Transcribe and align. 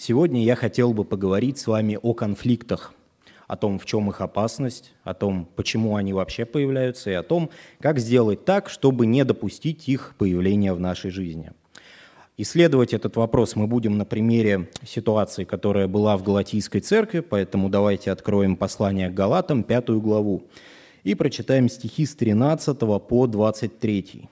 Сегодня 0.00 0.44
я 0.44 0.54
хотел 0.54 0.92
бы 0.92 1.04
поговорить 1.04 1.58
с 1.58 1.66
вами 1.66 1.98
о 2.00 2.14
конфликтах, 2.14 2.94
о 3.48 3.56
том, 3.56 3.80
в 3.80 3.84
чем 3.84 4.08
их 4.08 4.20
опасность, 4.20 4.94
о 5.02 5.12
том, 5.12 5.48
почему 5.56 5.96
они 5.96 6.12
вообще 6.12 6.44
появляются, 6.44 7.10
и 7.10 7.14
о 7.14 7.24
том, 7.24 7.50
как 7.80 7.98
сделать 7.98 8.44
так, 8.44 8.70
чтобы 8.70 9.06
не 9.06 9.24
допустить 9.24 9.88
их 9.88 10.14
появления 10.16 10.72
в 10.72 10.78
нашей 10.78 11.10
жизни. 11.10 11.50
Исследовать 12.36 12.94
этот 12.94 13.16
вопрос 13.16 13.56
мы 13.56 13.66
будем 13.66 13.98
на 13.98 14.04
примере 14.04 14.68
ситуации, 14.86 15.42
которая 15.42 15.88
была 15.88 16.16
в 16.16 16.22
Галатийской 16.22 16.80
церкви, 16.80 17.18
поэтому 17.18 17.68
давайте 17.68 18.12
откроем 18.12 18.54
послание 18.54 19.10
к 19.10 19.14
Галатам, 19.14 19.64
пятую 19.64 20.00
главу, 20.00 20.44
и 21.02 21.16
прочитаем 21.16 21.68
стихи 21.68 22.06
с 22.06 22.14
13 22.14 22.78
по 22.78 23.26
23. 23.26 24.28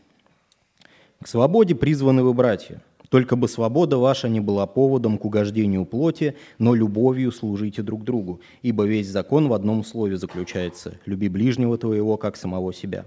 «К 1.21 1.27
свободе 1.27 1.75
призваны 1.75 2.23
вы, 2.23 2.35
братья, 2.35 2.81
только 3.09 3.37
бы 3.37 3.49
свобода 3.49 3.99
ваша 3.99 4.29
не 4.29 4.41
была 4.41 4.67
поводом 4.67 5.19
к 5.19 5.25
угождению 5.25 5.85
плоти, 5.85 6.35
но 6.59 6.75
любовью 6.75 7.33
служите 7.33 7.83
друг 7.83 8.05
другу, 8.05 8.41
ибо 8.63 8.85
весь 8.85 9.09
закон 9.09 9.49
в 9.49 9.53
одном 9.53 9.85
слове 9.85 10.17
заключается– 10.17 10.99
люби 11.07 11.29
ближнего 11.29 11.79
твоего, 11.79 12.17
как 12.17 12.37
самого 12.37 12.73
себя. 12.73 13.07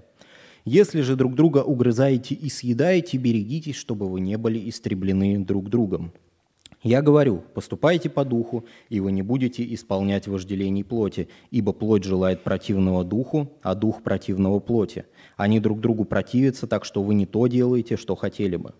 Если 0.65 1.01
же 1.01 1.15
друг 1.15 1.35
друга 1.35 1.59
угрызаете 1.59 2.35
и 2.35 2.49
съедаете, 2.49 3.17
берегитесь, 3.17 3.75
чтобы 3.75 4.07
вы 4.07 4.19
не 4.19 4.37
были 4.37 4.69
истреблены 4.69 5.39
друг 5.39 5.69
другом. 5.69 6.11
Я 6.81 7.01
говорю, 7.01 7.43
поступайте 7.53 8.09
по 8.09 8.23
духу, 8.23 8.65
и 8.87 9.01
вы 9.01 9.11
не 9.11 9.21
будете 9.21 9.73
исполнять 9.73 10.27
вожделений 10.27 10.85
плоти, 10.85 11.27
ибо 11.51 11.73
плоть 11.73 12.05
желает 12.05 12.43
противного 12.43 13.03
духу, 13.03 13.51
а 13.61 13.75
дух 13.75 14.01
противного 14.01 14.59
плоти. 14.59 15.05
Они 15.35 15.59
друг 15.59 15.81
другу 15.81 16.05
противятся, 16.05 16.67
так 16.67 16.85
что 16.85 17.03
вы 17.03 17.15
не 17.15 17.25
то 17.25 17.47
делаете, 17.47 17.97
что 17.97 18.15
хотели 18.15 18.55
бы. 18.55 18.73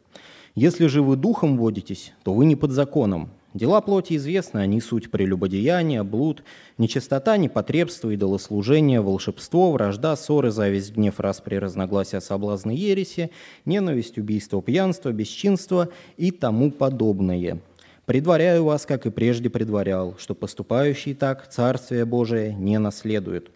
Если 0.56 0.88
же 0.88 1.02
вы 1.02 1.16
духом 1.16 1.58
водитесь, 1.58 2.14
то 2.24 2.34
вы 2.34 2.46
не 2.46 2.56
под 2.56 2.72
законом. 2.72 3.30
Дела 3.54 3.82
плоти 3.82 4.16
известны, 4.16 4.60
они 4.60 4.80
суть 4.80 5.10
прелюбодеяния, 5.10 6.04
блуд, 6.04 6.44
нечистота, 6.78 7.36
непотребство, 7.38 8.14
идолослужение, 8.14 9.02
волшебство, 9.02 9.72
вражда, 9.72 10.16
ссоры, 10.16 10.52
зависть, 10.52 10.94
гнев, 10.94 11.20
распри, 11.20 11.56
разногласия, 11.56 12.22
соблазны, 12.22 12.72
ереси, 12.72 13.32
ненависть, 13.66 14.20
убийство, 14.20 14.62
пьянство, 14.62 15.12
бесчинство 15.12 15.90
и 16.16 16.30
тому 16.30 16.72
подобное. 16.72 17.60
Предваряю 18.06 18.66
вас, 18.66 18.86
как 18.86 19.08
и 19.08 19.12
прежде 19.12 19.50
предварял, 19.50 20.16
что 20.20 20.36
поступающий 20.36 21.16
так 21.16 21.48
Царствие 21.48 22.06
Божие 22.06 22.54
не 22.54 22.78
наследует. 22.78 23.52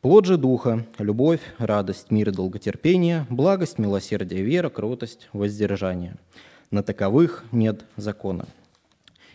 Плод 0.00 0.26
же 0.26 0.36
Духа– 0.36 0.86
любовь, 1.00 1.40
радость, 1.58 2.12
мир 2.12 2.28
и 2.28 2.32
долготерпение, 2.32 3.26
благость, 3.30 3.78
милосердие, 3.78 4.42
вера, 4.42 4.68
кротость, 4.68 5.28
воздержание. 5.32 6.14
На 6.70 6.84
таковых 6.84 7.44
нет 7.50 7.84
закона. 7.96 8.46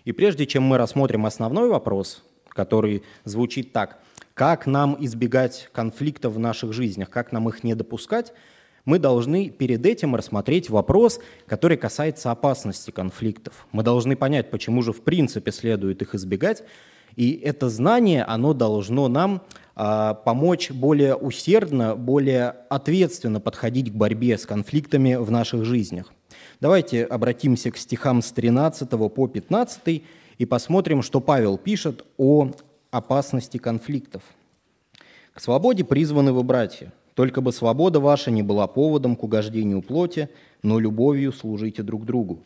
И 0.06 0.14
прежде 0.14 0.46
чем 0.46 0.64
мы 0.64 0.78
рассмотрим 0.78 1.26
основной 1.26 1.68
вопрос, 1.68 2.24
который 2.48 3.04
звучит 3.26 3.74
так, 3.74 4.00
как 4.34 4.66
нам 4.66 4.96
избегать 5.02 5.68
конфликтов 5.74 6.36
в 6.36 6.40
наших 6.40 6.72
жизнях, 6.72 7.10
как 7.10 7.34
нам 7.34 7.50
их 7.50 7.66
не 7.66 7.76
допускать, 7.76 8.32
мы 8.86 9.00
должны 9.00 9.50
перед 9.50 9.86
этим 9.86 10.16
рассмотреть 10.16 10.70
вопрос, 10.70 11.20
который 11.46 11.76
касается 11.76 12.32
опасности 12.32 12.92
конфликтов. 12.92 13.68
Мы 13.74 13.84
должны 13.84 14.16
понять, 14.16 14.50
почему 14.50 14.82
же 14.82 14.94
в 14.94 15.02
принципе 15.02 15.52
следует 15.52 16.02
их 16.02 16.16
избегать, 16.16 16.64
и 17.16 17.34
это 17.34 17.70
знание, 17.70 18.24
оно 18.24 18.54
должно 18.54 19.08
нам 19.08 19.42
а, 19.76 20.14
помочь 20.14 20.72
более 20.72 21.16
усердно, 21.16 21.96
более 21.96 22.56
ответственно 22.70 23.40
подходить 23.40 23.92
к 23.92 23.96
борьбе 23.96 24.38
с 24.38 24.46
конфликтами 24.46 25.16
в 25.16 25.32
наших 25.32 25.66
жизнях. 25.66 26.14
Давайте 26.60 27.04
обратимся 27.04 27.72
к 27.72 27.78
стихам 27.78 28.22
с 28.22 28.32
13 28.32 28.90
по 28.90 29.28
15 29.28 30.04
и 30.38 30.46
посмотрим, 30.46 31.02
что 31.02 31.20
Павел 31.22 31.58
пишет 31.58 32.06
о 32.18 32.52
опасности 32.92 33.58
конфликтов. 33.58 34.22
«К 35.34 35.42
свободе 35.42 35.84
призваны 35.84 36.32
вы, 36.32 36.44
братья, 36.44 36.94
только 37.16 37.42
бы 37.42 37.52
свобода 37.52 38.00
ваша 38.00 38.32
не 38.32 38.44
была 38.44 38.68
поводом 38.68 39.16
к 39.16 39.24
угождению 39.24 39.82
плоти, 39.82 40.30
но 40.62 40.80
любовью 40.80 41.34
служите 41.34 41.84
друг 41.84 42.06
другу. 42.06 42.44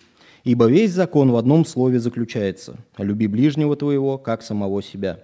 Ибо 0.48 0.68
весь 0.68 0.92
закон 0.92 1.30
в 1.30 1.36
одном 1.36 1.66
слове 1.66 2.00
заключается– 2.00 2.78
люби 2.98 3.28
ближнего 3.28 3.76
твоего, 3.76 4.18
как 4.18 4.42
самого 4.42 4.82
себя». 4.82 5.20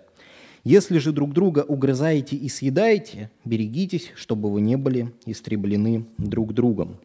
Если 0.65 0.97
же 0.97 1.13
друг 1.13 1.31
друга 1.31 1.63
угрызаете 1.65 2.35
и 2.35 2.49
съедаете, 2.49 3.31
берегитесь, 3.45 4.11
чтобы 4.15 4.51
вы 4.51 4.59
не 4.59 4.75
были 4.75 5.13
истреблены 5.25 6.05
друг 6.17 6.53
другом. 6.53 6.97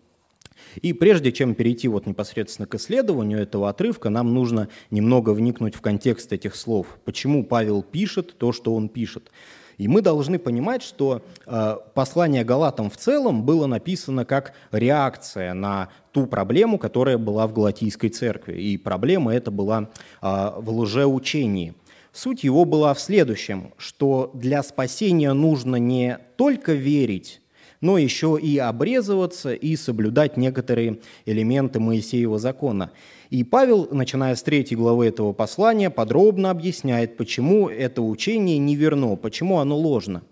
И 0.83 0.93
прежде 0.93 1.31
чем 1.31 1.55
перейти 1.55 1.87
вот 1.87 2.07
непосредственно 2.07 2.67
к 2.67 2.75
исследованию 2.75 3.39
этого 3.39 3.69
отрывка, 3.69 4.11
нам 4.11 4.34
нужно 4.34 4.69
немного 4.91 5.31
вникнуть 5.31 5.77
в 5.77 5.81
контекст 5.81 6.33
этих 6.33 6.57
слов. 6.57 6.99
Почему 7.05 7.45
Павел 7.45 7.83
пишет 7.83 8.37
то, 8.37 8.51
что 8.51 8.75
он 8.75 8.89
пишет? 8.89 9.31
И 9.78 9.89
мы 9.89 10.03
должны 10.03 10.39
понимать, 10.39 10.83
что 10.83 11.22
э, 11.47 11.77
послание 11.94 12.44
Галатам 12.44 12.91
в 12.91 12.97
целом 12.97 13.44
было 13.44 13.66
написано 13.66 14.25
как 14.25 14.53
реакция 14.72 15.55
на 15.55 15.89
ту 16.12 16.27
проблему, 16.27 16.78
которая 16.78 17.16
была 17.16 17.47
в 17.47 17.53
Галатийской 17.53 18.11
церкви. 18.11 18.61
И 18.61 18.77
проблема 18.77 19.34
эта 19.34 19.50
была 19.50 19.89
э, 20.21 20.50
в 20.56 20.71
лжеучении– 20.71 21.75
Суть 22.12 22.43
его 22.43 22.65
была 22.65 22.94
в 22.94 23.00
следующем, 23.00 23.75
что 23.77 24.33
для 24.34 24.65
спасения 24.65 25.33
нужно 25.34 25.77
не 25.77 26.19
только 26.37 26.72
верить, 26.72 27.41
но 27.81 27.99
еще 27.99 28.39
и 28.41 28.59
обрезываться 28.59 29.55
и 29.55 29.77
соблюдать 29.77 30.37
некоторые 30.37 30.99
элементы 31.27 31.81
Моисеева 31.81 32.39
закона. 32.39 32.91
И 33.31 33.44
Павел, 33.44 33.89
начиная 33.91 34.34
с 34.34 34.43
третьей 34.43 34.77
главы 34.77 35.06
этого 35.06 35.33
послания, 35.33 35.91
подробно 35.91 36.50
объясняет, 36.50 37.16
почему 37.16 37.69
это 37.69 38.03
учение 38.03 38.59
неверно, 38.59 39.16
почему 39.16 39.59
оно 39.59 39.77
ложно. 39.77 40.22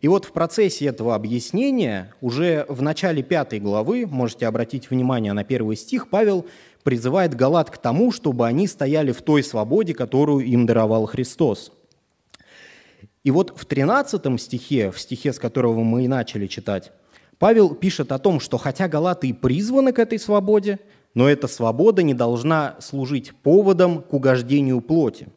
И 0.00 0.08
вот 0.08 0.24
в 0.24 0.32
процессе 0.32 0.86
этого 0.86 1.14
объяснения, 1.14 2.14
уже 2.20 2.64
в 2.68 2.82
начале 2.82 3.22
пятой 3.22 3.58
главы, 3.58 4.06
можете 4.06 4.46
обратить 4.46 4.90
внимание 4.90 5.32
на 5.32 5.44
первый 5.44 5.76
стих, 5.76 6.08
Павел 6.08 6.46
призывает 6.84 7.34
Галат 7.34 7.70
к 7.70 7.78
тому, 7.78 8.12
чтобы 8.12 8.46
они 8.46 8.66
стояли 8.66 9.12
в 9.12 9.22
той 9.22 9.42
свободе, 9.42 9.94
которую 9.94 10.46
им 10.46 10.66
даровал 10.66 11.06
Христос. 11.06 11.72
И 13.24 13.30
вот 13.30 13.52
в 13.56 13.64
13 13.64 14.40
стихе, 14.40 14.90
в 14.90 15.00
стихе, 15.00 15.32
с 15.32 15.38
которого 15.38 15.82
мы 15.82 16.04
и 16.04 16.08
начали 16.08 16.46
читать, 16.46 16.92
Павел 17.38 17.74
пишет 17.74 18.12
о 18.12 18.18
том, 18.18 18.40
что 18.40 18.58
хотя 18.58 18.88
галаты 18.88 19.28
и 19.28 19.32
призваны 19.32 19.92
к 19.92 19.98
этой 19.98 20.18
свободе, 20.18 20.78
но 21.14 21.28
эта 21.28 21.46
свобода 21.48 22.02
не 22.02 22.14
должна 22.14 22.76
служить 22.80 23.34
поводом 23.34 24.02
к 24.02 24.12
угождению 24.12 24.80
плоти. 24.80 25.28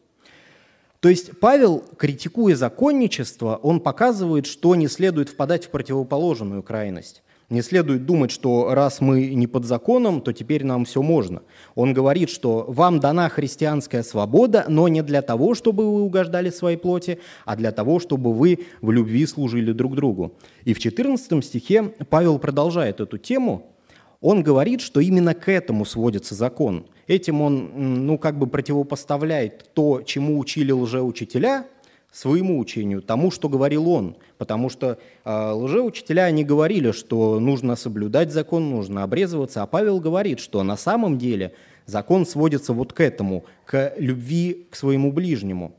То 0.99 1.09
есть 1.09 1.39
Павел, 1.39 1.83
критикуя 1.97 2.55
законничество, 2.55 3.59
он 3.61 3.79
показывает, 3.79 4.45
что 4.45 4.75
не 4.75 4.87
следует 4.87 5.29
впадать 5.29 5.65
в 5.65 5.69
противоположную 5.69 6.61
крайность. 6.61 7.23
Не 7.51 7.61
следует 7.61 8.05
думать, 8.05 8.31
что 8.31 8.73
раз 8.73 9.01
мы 9.01 9.27
не 9.27 9.45
под 9.45 9.65
законом, 9.65 10.21
то 10.21 10.31
теперь 10.31 10.63
нам 10.63 10.85
все 10.85 11.01
можно. 11.01 11.41
Он 11.75 11.93
говорит, 11.93 12.29
что 12.29 12.63
вам 12.69 13.01
дана 13.01 13.27
христианская 13.27 14.03
свобода, 14.03 14.63
но 14.69 14.87
не 14.87 15.03
для 15.03 15.21
того, 15.21 15.53
чтобы 15.53 15.83
вы 15.83 16.01
угождали 16.01 16.49
своей 16.49 16.77
плоти, 16.77 17.19
а 17.43 17.57
для 17.57 17.73
того, 17.73 17.99
чтобы 17.99 18.33
вы 18.33 18.59
в 18.81 18.89
любви 18.89 19.25
служили 19.25 19.73
друг 19.73 19.95
другу. 19.95 20.31
И 20.63 20.73
в 20.73 20.79
14 20.79 21.43
стихе 21.43 21.93
Павел 22.09 22.39
продолжает 22.39 23.01
эту 23.01 23.17
тему. 23.17 23.73
Он 24.21 24.43
говорит, 24.43 24.79
что 24.79 25.01
именно 25.01 25.33
к 25.33 25.51
этому 25.51 25.83
сводится 25.83 26.35
закон. 26.35 26.85
Этим 27.05 27.41
он 27.41 28.05
ну, 28.05 28.17
как 28.17 28.39
бы 28.39 28.47
противопоставляет 28.47 29.71
то, 29.73 30.01
чему 30.05 30.39
учили 30.39 30.71
лжеучителя– 30.71 31.65
своему 32.11 32.59
учению, 32.59 33.01
тому, 33.01 33.31
что 33.31 33.49
говорил 33.49 33.89
он. 33.89 34.17
Потому 34.37 34.69
что 34.69 34.99
э, 35.23 35.51
лжеучителя, 35.51 36.23
они 36.23 36.43
говорили, 36.43 36.91
что 36.91 37.39
нужно 37.39 37.75
соблюдать 37.75 38.31
закон, 38.31 38.69
нужно 38.69 39.03
обрезываться, 39.03 39.63
а 39.63 39.67
Павел 39.67 39.99
говорит, 39.99 40.39
что 40.39 40.61
на 40.63 40.77
самом 40.77 41.17
деле 41.17 41.53
закон 41.85 42.25
сводится 42.25 42.73
вот 42.73 42.93
к 42.93 42.99
этому, 42.99 43.45
к 43.65 43.93
любви 43.97 44.67
к 44.69 44.75
своему 44.75 45.11
ближнему. 45.11 45.73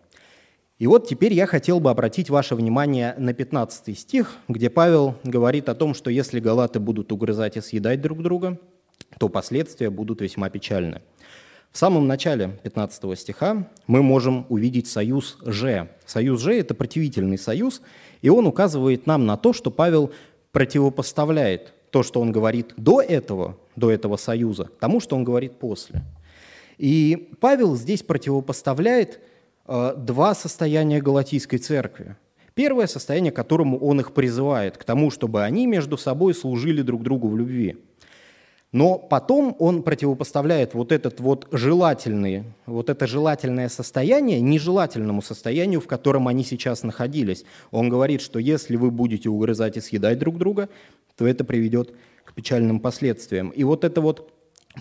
И 0.78 0.86
вот 0.88 1.06
теперь 1.06 1.32
я 1.32 1.46
хотел 1.46 1.78
бы 1.78 1.90
обратить 1.90 2.28
ваше 2.28 2.56
внимание 2.56 3.14
на 3.16 3.32
15 3.34 3.96
стих, 3.96 4.36
где 4.48 4.68
Павел 4.68 5.14
говорит 5.22 5.68
о 5.68 5.76
том, 5.76 5.94
что 5.94 6.10
если 6.10 6.40
галаты 6.40 6.80
будут 6.80 7.12
угрызать 7.12 7.56
и 7.56 7.60
съедать 7.60 8.00
друг 8.00 8.20
друга, 8.20 8.58
то 9.18 9.28
последствия 9.28 9.90
будут 9.90 10.20
весьма 10.22 10.50
печальны. 10.50 11.02
В 11.72 11.78
самом 11.78 12.06
начале 12.06 12.50
15 12.64 13.18
стиха 13.18 13.66
мы 13.86 14.02
можем 14.02 14.44
увидеть 14.50 14.88
союз 14.88 15.38
«же». 15.40 15.88
Союз 16.04 16.42
«же»– 16.42 16.54
это 16.58 16.74
противительный 16.74 17.38
союз, 17.38 17.80
и 18.20 18.28
он 18.28 18.46
указывает 18.46 19.06
нам 19.06 19.24
на 19.24 19.38
то, 19.38 19.54
что 19.54 19.70
Павел 19.70 20.12
противопоставляет 20.52 21.72
то, 21.88 22.02
что 22.02 22.20
он 22.20 22.30
говорит 22.30 22.74
до 22.76 23.00
этого, 23.00 23.56
до 23.74 23.90
этого 23.90 24.18
союза, 24.18 24.68
тому, 24.80 25.00
что 25.00 25.16
он 25.16 25.24
говорит 25.24 25.58
после. 25.58 26.02
И 26.76 27.30
Павел 27.40 27.74
здесь 27.74 28.02
противопоставляет 28.02 29.20
э, 29.66 29.94
два 29.96 30.34
состояния 30.34 31.00
Галатийской 31.00 31.58
церкви. 31.58 32.16
Первое 32.52 32.86
состояние, 32.86 33.32
к 33.32 33.36
которому 33.36 33.78
он 33.78 33.98
их 33.98 34.12
призывает, 34.12 34.76
к 34.76 34.84
тому, 34.84 35.10
чтобы 35.10 35.42
они 35.42 35.66
между 35.66 35.96
собой 35.96 36.34
служили 36.34 36.82
друг 36.82 37.02
другу 37.02 37.28
в 37.28 37.36
любви– 37.38 37.78
Но 38.72 38.98
потом 38.98 39.54
он 39.58 39.82
противопоставляет 39.82 40.72
вот 40.72 40.92
этот 40.92 41.20
вот 41.20 41.46
желательный, 41.52 42.44
вот 42.64 42.88
это 42.88 43.06
желательное 43.06 43.68
состояние 43.68 44.40
нежелательному 44.40 45.20
состоянию, 45.20 45.78
в 45.78 45.86
котором 45.86 46.26
они 46.26 46.42
сейчас 46.42 46.82
находились. 46.82 47.44
Он 47.70 47.90
говорит, 47.90 48.22
что 48.22 48.38
если 48.38 48.76
вы 48.76 48.90
будете 48.90 49.28
угрызать 49.28 49.76
и 49.76 49.80
съедать 49.82 50.18
друг 50.18 50.38
друга, 50.38 50.70
то 51.18 51.26
это 51.26 51.44
приведет 51.44 51.94
к 52.24 52.32
печальным 52.32 52.80
последствиям. 52.80 53.50
И 53.50 53.62
вот 53.62 53.84
эта 53.84 54.00
вот 54.00 54.32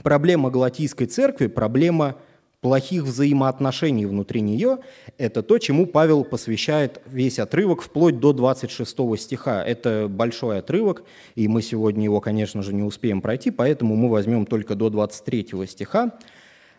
проблема 0.03 0.49
Галатийской 0.49 1.07
церкви, 1.07 1.47
проблема 1.47 2.15
плохих 2.61 3.03
взаимоотношений 3.03 4.05
внутри 4.05 4.41
нее, 4.41 4.77
это 5.17 5.41
то, 5.41 5.57
чему 5.57 5.87
Павел 5.87 6.23
посвящает 6.23 7.01
весь 7.07 7.39
отрывок 7.39 7.81
вплоть 7.81 8.19
до 8.19 8.33
26 8.33 9.19
стиха. 9.19 9.65
Это 9.65 10.07
большой 10.07 10.59
отрывок, 10.59 11.03
и 11.33 11.47
мы 11.47 11.63
сегодня 11.63 12.03
его, 12.03 12.21
конечно 12.21 12.61
же, 12.61 12.73
не 12.73 12.83
успеем 12.83 13.21
пройти, 13.21 13.49
поэтому 13.49 13.95
мы 13.95 14.09
возьмем 14.09 14.45
только 14.45 14.75
до 14.75 14.91
23 14.91 15.65
стиха. 15.67 16.19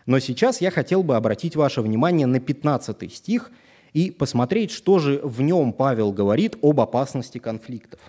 Но 0.05 0.19
сейчас 0.19 0.61
я 0.61 0.71
хотел 0.71 1.03
бы 1.03 1.17
обратить 1.17 1.57
ваше 1.57 1.81
внимание 1.81 2.27
на 2.27 2.39
15 2.39 3.13
стих 3.13 3.51
и 3.91 4.09
посмотреть, 4.09 4.71
что 4.71 4.99
же 4.99 5.19
в 5.21 5.41
нем 5.41 5.73
Павел 5.73 6.13
говорит 6.13 6.57
об 6.61 6.79
опасности 6.79 7.39
конфликтов. 7.39 7.99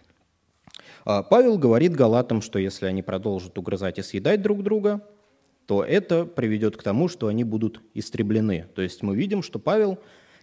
А, 1.05 1.25
Павел 1.25 1.59
говорит 1.59 1.95
галатам, 1.95 2.41
что 2.41 2.61
если 2.61 2.87
они 2.87 3.03
продолжат 3.03 3.59
угрызать 3.59 3.99
и 3.99 4.03
съедать 4.03 4.43
друг 4.43 4.63
друга– 4.63 5.01
то 5.67 5.85
это 5.85 6.25
приведет 6.25 6.77
к 6.77 6.83
тому, 6.83 7.09
что 7.09 7.29
они 7.29 7.45
будут 7.45 7.81
истреблены. 7.95 8.67
То 8.75 8.83
есть 8.83 9.03
мы 9.03 9.17
видим, 9.17 9.43
что 9.43 9.59
Павел, 9.59 9.99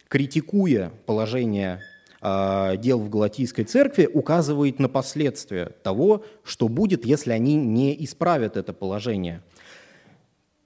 критикуя 0.08 0.92
положение 1.06 1.82
э, 2.22 2.78
дел 2.78 3.00
в 3.00 3.10
Галатийской 3.10 3.66
церкви, 3.66 4.10
указывает 4.12 4.80
на 4.80 4.90
последствия 4.90 5.66
того, 5.84 6.26
что 6.44 6.68
будет, 6.68 7.06
если 7.06 7.32
они 7.32 7.56
не 7.56 8.04
исправят 8.04 8.58
это 8.58 8.74
положение. 8.74 9.42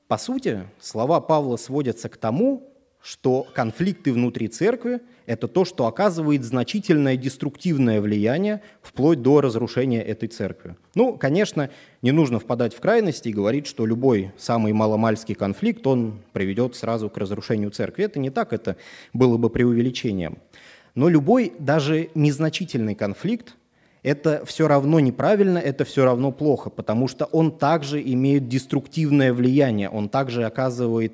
По 0.08 0.18
сути, 0.18 0.64
слова 0.80 1.20
Павла 1.20 1.58
сводятся 1.58 2.10
к 2.10 2.18
тому, 2.18 2.75
что 3.06 3.46
конфликты 3.54 4.12
внутри 4.12 4.48
церкви– 4.48 5.00
это 5.28 5.48
то, 5.48 5.64
что 5.64 5.86
оказывает 5.86 6.44
значительное 6.44 7.16
деструктивное 7.16 8.02
влияние 8.02 8.64
вплоть 8.82 9.22
до 9.22 9.42
разрушения 9.42 10.02
этой 10.02 10.28
церкви. 10.28 10.76
Ну, 10.96 11.16
конечно, 11.16 11.70
не 12.02 12.12
нужно 12.12 12.40
впадать 12.40 12.74
в 12.74 12.80
крайности 12.80 13.30
и 13.30 13.34
говорить, 13.34 13.68
что 13.68 13.86
любой 13.86 14.32
самый 14.40 14.74
маломальский 14.74 15.36
конфликт, 15.36 15.86
он 15.86 16.24
приведет 16.34 16.76
сразу 16.76 17.08
к 17.12 17.18
разрушению 17.18 17.70
церкви. 17.70 18.06
Это 18.06 18.18
не 18.18 18.32
так, 18.32 18.54
это 18.54 18.76
было 19.14 19.38
бы 19.38 19.52
преувеличением. 19.52 20.40
Но 20.96 21.08
любой, 21.08 21.54
даже 21.60 22.10
незначительный 22.16 22.96
конфликт, 22.96 23.56
это 24.02 24.44
все 24.48 24.68
равно 24.68 25.00
неправильно, 25.00 25.60
это 25.60 25.86
все 25.86 26.06
равно 26.06 26.32
плохо, 26.32 26.72
потому 26.72 27.08
что 27.08 27.26
он 27.26 27.52
также 27.52 28.02
имеет 28.02 28.48
деструктивное 28.48 29.32
влияние, 29.32 29.92
он 29.92 30.10
также 30.10 30.44
оказывает 30.44 31.14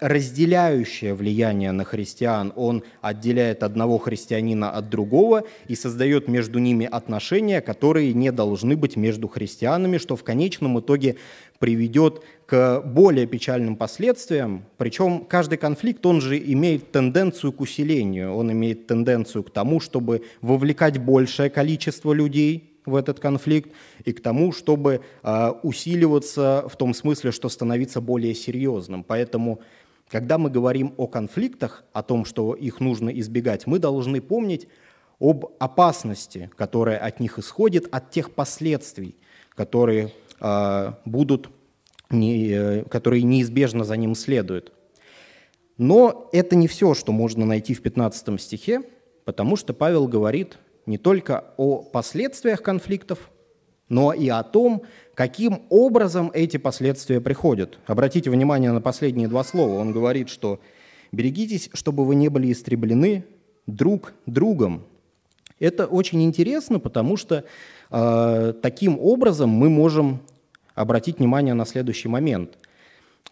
разделяющее 0.00 1.14
влияние 1.14 1.72
на 1.72 1.84
христиан. 1.84 2.52
Он 2.56 2.82
отделяет 3.02 3.62
одного 3.62 3.98
христианина 3.98 4.70
от 4.70 4.88
другого 4.88 5.44
и 5.68 5.74
создает 5.74 6.28
между 6.28 6.58
ними 6.58 6.86
отношения, 6.90 7.60
которые 7.60 8.14
не 8.14 8.32
должны 8.32 8.76
быть 8.76 8.96
между 8.96 9.28
христианами, 9.28 9.98
что 9.98 10.16
в 10.16 10.24
конечном 10.24 10.80
итоге 10.80 11.16
приведет 11.58 12.22
к 12.46 12.80
более 12.80 13.26
печальным 13.26 13.76
последствиям. 13.76 14.64
Причем 14.78 15.26
каждый 15.28 15.58
конфликт, 15.58 16.06
он 16.06 16.22
же 16.22 16.38
имеет 16.38 16.90
тенденцию 16.90 17.52
к 17.52 17.60
усилению, 17.60 18.34
он 18.34 18.50
имеет 18.52 18.86
тенденцию 18.86 19.44
к 19.44 19.50
тому, 19.50 19.78
чтобы 19.80 20.22
вовлекать 20.40 20.98
большее 20.98 21.50
количество 21.50 22.12
людей– 22.12 22.66
в 22.86 22.94
этот 22.94 23.20
конфликт 23.20 23.70
и 24.04 24.12
к 24.12 24.20
тому, 24.20 24.52
чтобы 24.52 25.02
а, 25.22 25.58
усиливаться 25.62 26.64
в 26.68 26.76
том 26.76 26.94
смысле, 26.94 27.30
что 27.30 27.48
становиться 27.48 28.00
более 28.00 28.34
серьезным. 28.34 29.04
Поэтому, 29.04 29.60
когда 30.08 30.38
мы 30.38 30.50
говорим 30.50 30.94
о 30.96 31.06
конфликтах, 31.06 31.84
о 31.92 32.02
том, 32.02 32.24
что 32.24 32.54
их 32.54 32.80
нужно 32.80 33.10
избегать, 33.10 33.66
мы 33.66 33.78
должны 33.78 34.20
помнить 34.20 34.68
об 35.20 35.46
опасности, 35.58 36.50
которая 36.56 36.98
от 36.98 37.20
них 37.20 37.38
исходит, 37.38 37.86
от 37.92 38.10
тех 38.10 38.32
последствий, 38.32 39.16
которые 39.50 40.12
а, 40.40 40.98
будут, 41.04 41.50
которые 42.08 43.22
неизбежно 43.22 43.84
за 43.84 43.96
ним 43.96 44.14
следуют. 44.14 44.72
Но 45.76 46.28
это 46.32 46.56
не 46.56 46.66
все, 46.66 46.94
что 46.94 47.12
можно 47.12 47.46
найти 47.46 47.72
в 47.72 47.82
15 47.82 48.40
стихе, 48.40 48.82
потому 49.24 49.56
что 49.56 49.72
Павел 49.72 50.08
говорит 50.08 50.58
не 50.86 50.98
только 50.98 51.44
о 51.56 51.82
последствиях 51.82 52.62
конфликтов, 52.62 53.30
но 53.88 54.12
и 54.12 54.28
о 54.28 54.42
том, 54.42 54.82
каким 55.14 55.62
образом 55.68 56.30
эти 56.32 56.56
последствия 56.56 57.20
приходят. 57.20 57.78
Обратите 57.86 58.30
внимание 58.30 58.72
на 58.72 58.80
последние 58.80 59.28
два 59.28 59.44
слова. 59.44 59.78
Он 59.78 59.92
говорит, 59.92 60.28
что 60.28 60.60
«берегитесь, 61.12 61.68
чтобы 61.74 62.04
вы 62.04 62.14
не 62.14 62.28
были 62.28 62.50
истреблены 62.52 63.24
друг 63.66 64.14
другом». 64.26 64.84
Это 65.58 65.86
очень 65.86 66.22
интересно, 66.22 66.78
потому 66.78 67.18
что 67.18 67.44
э, 67.90 68.54
таким 68.62 68.98
образом 68.98 69.50
мы 69.50 69.68
можем 69.68 70.20
обратить 70.74 71.18
внимание 71.18 71.52
на 71.52 71.66
следующий 71.66 72.08
момент. 72.08 72.56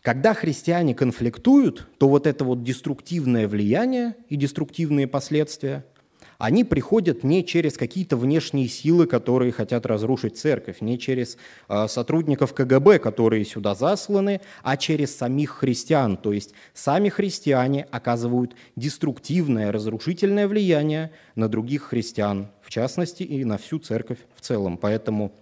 Когда 0.03 0.35
христиане 0.35 0.94
конфликтуют, 0.94 1.89
то 1.99 2.09
вот 2.09 2.27
это 2.27 2.44
вот 2.44 2.62
деструктивное 2.62 3.49
влияние 3.49 4.17
и 4.29 4.37
деструктивные 4.37 5.06
последствия– 5.06 5.87
они 6.38 6.62
приходят 6.62 7.25
не 7.25 7.44
через 7.44 7.76
какие-то 7.76 8.17
внешние 8.17 8.69
силы, 8.69 9.06
которые 9.06 9.50
хотят 9.50 9.85
разрушить 9.87 10.38
церковь, 10.38 10.81
не 10.81 10.96
через 10.96 11.37
э, 11.69 11.88
сотрудников 11.88 12.55
КГБ, 12.55 13.00
которые 13.00 13.44
сюда 13.44 13.75
засланы, 13.75 14.40
а 14.62 14.76
через 14.76 15.17
самих 15.17 15.50
христиан. 15.50 16.17
То 16.17 16.32
есть 16.32 16.55
сами 16.75 17.08
христиане 17.08 17.88
оказывают 17.90 18.55
деструктивное, 18.76 19.73
разрушительное 19.73 20.46
влияние 20.46 21.11
на 21.35 21.49
других 21.49 21.82
христиан, 21.82 22.49
в 22.62 22.70
частности 22.70 23.25
и 23.25 23.44
на 23.44 23.58
всю 23.58 23.81
церковь 23.81 24.19
в 24.37 24.41
целом. 24.41 24.79
Поэтому 24.79 25.32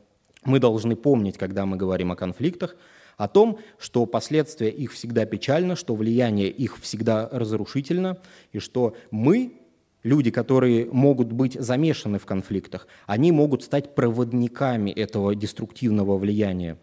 мы 0.44 0.60
должны 0.60 0.96
помнить, 0.96 1.36
когда 1.36 1.66
мы 1.66 1.76
говорим 1.76 2.10
о 2.12 2.16
конфликтах, 2.16 2.74
о 3.18 3.28
том, 3.28 3.58
что 3.78 4.06
последствия 4.06 4.70
их 4.70 4.92
всегда 4.92 5.26
печально, 5.26 5.76
что 5.76 5.94
влияние 5.94 6.48
их 6.48 6.78
всегда 6.78 7.28
разрушительно, 7.30 8.18
и 8.52 8.60
что 8.60 8.96
мы 9.10 9.52
люди, 10.06 10.30
которые 10.30 10.86
могут 10.86 11.32
быть 11.32 11.54
замешаны 11.60 12.18
в 12.18 12.26
конфликтах, 12.26 12.86
они 13.06 13.32
могут 13.32 13.64
стать 13.64 13.94
проводниками 13.94 14.90
этого 14.90 15.34
деструктивного 15.34 16.16
влияния. 16.16 16.78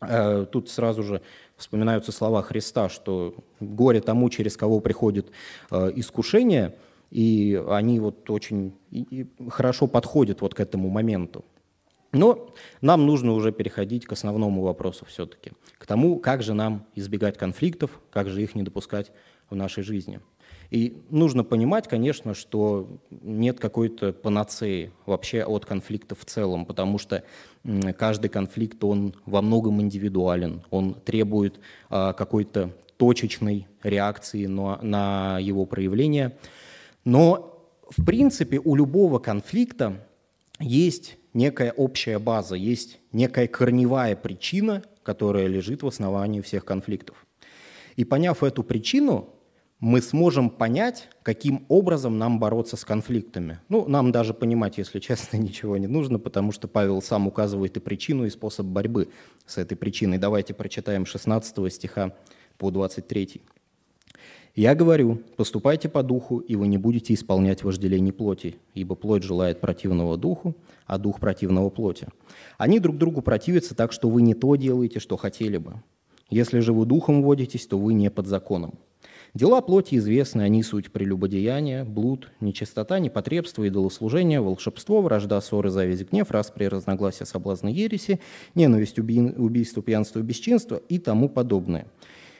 Э, 0.00 0.46
тут 0.50 0.70
сразу 0.70 1.02
же 1.02 1.20
вспоминаются 1.56 2.12
слова 2.12 2.42
Христа, 2.42 2.88
что 2.88 3.34
горе 3.58 4.00
тому, 4.00 4.30
через 4.30 4.56
кого 4.56 4.78
приходит 4.80 5.32
э, 5.70 5.90
искушение, 5.96 6.76
и 7.10 7.60
они 7.68 7.98
вот 7.98 8.30
очень 8.30 8.72
хорошо 9.48 9.88
подходят 9.88 10.40
вот 10.40 10.54
к 10.54 10.60
этому 10.60 10.90
моменту. 10.90 11.44
Но 12.12 12.54
нам 12.80 13.04
нужно 13.04 13.32
уже 13.32 13.50
переходить 13.50 14.06
к 14.06 14.12
основному 14.12 14.62
вопросу 14.62 15.04
все-таки, 15.06 15.52
к 15.78 15.86
тому, 15.86 16.20
как 16.20 16.42
же 16.42 16.54
нам 16.54 16.86
избегать 16.94 17.36
конфликтов, 17.36 18.00
как 18.12 18.28
же 18.28 18.42
их 18.42 18.54
не 18.54 18.62
допускать 18.62 19.10
в 19.50 19.56
нашей 19.56 19.82
жизни. 19.82 20.20
И 20.70 21.02
нужно 21.10 21.42
понимать, 21.42 21.88
конечно, 21.88 22.32
что 22.32 23.00
нет 23.10 23.58
какой-то 23.58 24.12
панацеи 24.12 24.92
вообще 25.04 25.42
от 25.42 25.66
конфликта 25.66 26.14
в 26.14 26.24
целом, 26.24 26.64
потому 26.64 26.98
что 26.98 27.24
каждый 27.98 28.28
конфликт, 28.28 28.82
он 28.84 29.14
во 29.26 29.42
многом 29.42 29.80
индивидуален, 29.80 30.62
он 30.70 30.94
требует 30.94 31.58
а, 31.88 32.12
какой-то 32.12 32.70
точечной 32.96 33.66
реакции 33.82 34.46
на, 34.46 35.38
его 35.40 35.66
проявление. 35.66 36.36
Но, 37.04 37.66
в 37.90 38.04
принципе, 38.04 38.60
у 38.62 38.76
любого 38.76 39.18
конфликта 39.18 40.06
есть 40.60 41.16
некая 41.32 41.72
общая 41.72 42.18
база, 42.18 42.54
есть 42.54 43.00
некая 43.12 43.48
корневая 43.48 44.14
причина, 44.14 44.82
которая 45.02 45.46
лежит 45.46 45.82
в 45.82 45.86
основании 45.88 46.42
всех 46.42 46.64
конфликтов. 46.64 47.26
И 47.96 48.04
поняв 48.04 48.44
эту 48.44 48.62
причину, 48.62 49.34
мы 49.80 50.02
сможем 50.02 50.50
понять, 50.50 51.08
каким 51.22 51.64
образом 51.68 52.18
нам 52.18 52.38
бороться 52.38 52.76
с 52.76 52.84
конфликтами. 52.84 53.60
Ну, 53.70 53.88
нам 53.88 54.12
даже 54.12 54.34
понимать, 54.34 54.76
если 54.76 55.00
честно, 55.00 55.36
ничего 55.38 55.78
не 55.78 55.86
нужно, 55.86 56.18
потому 56.18 56.52
что 56.52 56.68
Павел 56.68 57.00
сам 57.00 57.26
указывает 57.26 57.76
и 57.76 57.80
причину, 57.80 58.26
и 58.26 58.30
способ 58.30 58.66
борьбы 58.66 59.08
с 59.46 59.56
этой 59.56 59.76
причиной. 59.76 60.18
Давайте 60.18 60.52
прочитаем 60.52 61.06
16 61.06 61.72
стиха 61.72 62.14
по 62.58 62.70
23. 62.70 63.40
«Я 64.56 64.74
говорю, 64.74 65.22
поступайте 65.36 65.88
по 65.88 66.02
духу, 66.02 66.38
и 66.38 66.56
вы 66.56 66.66
не 66.66 66.76
будете 66.76 67.14
исполнять 67.14 67.62
вожделений 67.62 68.12
плоти, 68.12 68.56
ибо 68.74 68.96
плоть 68.96 69.22
желает 69.22 69.60
противного 69.60 70.18
духу, 70.18 70.56
а 70.86 70.98
дух 70.98 71.20
противного 71.20 71.70
плоти. 71.70 72.08
Они 72.58 72.80
друг 72.80 72.98
другу 72.98 73.22
противятся 73.22 73.74
так, 73.74 73.92
что 73.92 74.10
вы 74.10 74.22
не 74.22 74.34
то 74.34 74.56
делаете, 74.56 74.98
что 74.98 75.16
хотели 75.16 75.56
бы. 75.56 75.82
Если 76.28 76.58
же 76.58 76.72
вы 76.72 76.84
духом 76.84 77.22
водитесь, 77.22 77.66
то 77.66 77.78
вы 77.78 77.94
не 77.94 78.10
под 78.10 78.26
законом. 78.26 78.74
Дела 79.32 79.60
плоти 79.60 79.94
известны, 79.94 80.42
они 80.42 80.64
суть 80.64 80.90
прелюбодеяния, 80.90 81.84
блуд, 81.84 82.32
нечистота, 82.40 82.98
непотребство, 82.98 83.62
идолослужение, 83.62 84.40
волшебство, 84.40 85.02
вражда, 85.02 85.40
ссоры, 85.40 85.70
зависть, 85.70 86.10
гнев, 86.10 86.32
распри, 86.32 86.64
разногласия, 86.64 87.26
соблазны, 87.26 87.68
ереси, 87.68 88.20
ненависть, 88.56 88.98
уби... 88.98 89.20
убийство, 89.20 89.84
пьянство, 89.84 90.18
бесчинство 90.20 90.76
и 90.88 90.98
тому 90.98 91.28
подобное. 91.28 91.86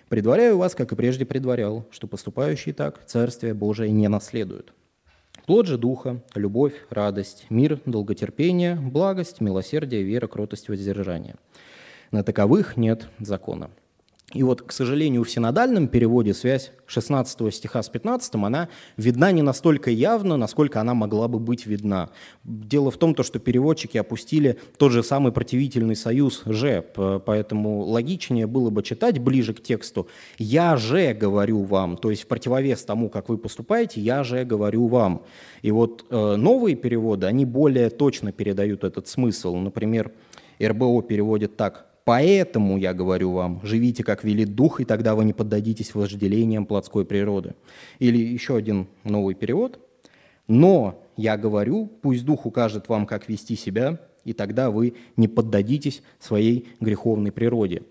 Предваряю 0.08 0.58
вас, 0.58 0.74
как 0.74 0.90
и 0.90 0.96
прежде 0.96 1.24
предварял, 1.24 1.86
что 1.92 2.08
поступающие 2.08 2.74
так 2.74 3.06
Царствие 3.06 3.54
Божие 3.54 3.92
не 3.92 4.08
наследуют. 4.08 4.74
Плод 5.46 5.66
же 5.66 5.78
Духа– 5.78 6.20
любовь, 6.34 6.74
радость, 6.90 7.46
мир, 7.50 7.80
долготерпение, 7.86 8.74
благость, 8.74 9.40
милосердие, 9.40 10.02
вера, 10.02 10.26
кротость, 10.26 10.68
воздержание. 10.68 11.36
На 12.10 12.24
таковых 12.24 12.76
нет 12.76 13.08
закона. 13.20 13.70
И 14.32 14.44
вот, 14.44 14.62
к 14.62 14.70
сожалению, 14.70 15.24
в 15.24 15.30
синодальном 15.30 15.88
переводе 15.88 16.34
связь 16.34 16.70
16 16.86 17.52
стиха 17.52 17.82
с 17.82 17.88
15, 17.88 18.36
она 18.36 18.68
видна 18.96 19.32
не 19.32 19.42
настолько 19.42 19.90
явно, 19.90 20.36
насколько 20.36 20.80
она 20.80 20.94
могла 20.94 21.26
бы 21.26 21.40
быть 21.40 21.66
видна. 21.66 22.10
Дело 22.44 22.92
в 22.92 22.96
том, 22.96 23.16
что 23.20 23.38
переводчики 23.40 23.98
опустили 23.98 24.58
тот 24.78 24.92
же 24.92 25.02
самый 25.02 25.32
противительный 25.32 25.96
союз 25.96 26.42
«же», 26.46 26.84
поэтому 27.26 27.80
логичнее 27.80 28.46
было 28.46 28.70
бы 28.70 28.84
читать 28.84 29.18
ближе 29.18 29.52
к 29.52 29.62
тексту 29.62 30.08
«я 30.38 30.76
же 30.76 31.12
говорю 31.12 31.64
вам», 31.64 31.96
то 31.96 32.10
есть 32.10 32.22
в 32.22 32.26
противовес 32.28 32.84
тому, 32.84 33.10
как 33.10 33.28
вы 33.28 33.36
поступаете, 33.36 34.00
«я 34.00 34.22
же 34.22 34.44
говорю 34.44 34.86
вам». 34.86 35.24
И 35.62 35.72
вот 35.72 36.06
э, 36.08 36.36
новые 36.36 36.76
переводы, 36.76 37.26
они 37.26 37.44
более 37.44 37.90
точно 37.90 38.30
передают 38.30 38.84
этот 38.84 39.08
смысл. 39.08 39.56
Например, 39.56 40.12
РБО 40.60 41.02
переводит 41.02 41.56
так 41.56 41.89
Поэтому 42.10 42.76
я 42.76 42.92
говорю 42.92 43.30
вам, 43.30 43.60
живите, 43.62 44.02
как 44.02 44.24
велит 44.24 44.56
Дух, 44.56 44.80
и 44.80 44.84
тогда 44.84 45.14
вы 45.14 45.24
не 45.24 45.32
поддадитесь 45.32 45.94
вожделениям 45.94 46.66
плотской 46.66 47.04
природы. 47.04 47.54
Или 48.00 48.18
еще 48.18 48.56
один 48.56 48.88
новый 49.04 49.36
перевод. 49.36 49.78
Но 50.48 51.04
я 51.16 51.36
говорю, 51.36 51.86
пусть 52.02 52.24
Дух 52.24 52.46
укажет 52.46 52.88
вам, 52.88 53.06
как 53.06 53.28
вести 53.28 53.54
себя, 53.54 54.00
и 54.24 54.32
тогда 54.32 54.72
вы 54.72 54.94
не 55.16 55.28
поддадитесь 55.28 56.02
своей 56.18 56.66
греховной 56.80 57.30
природе. 57.30 57.84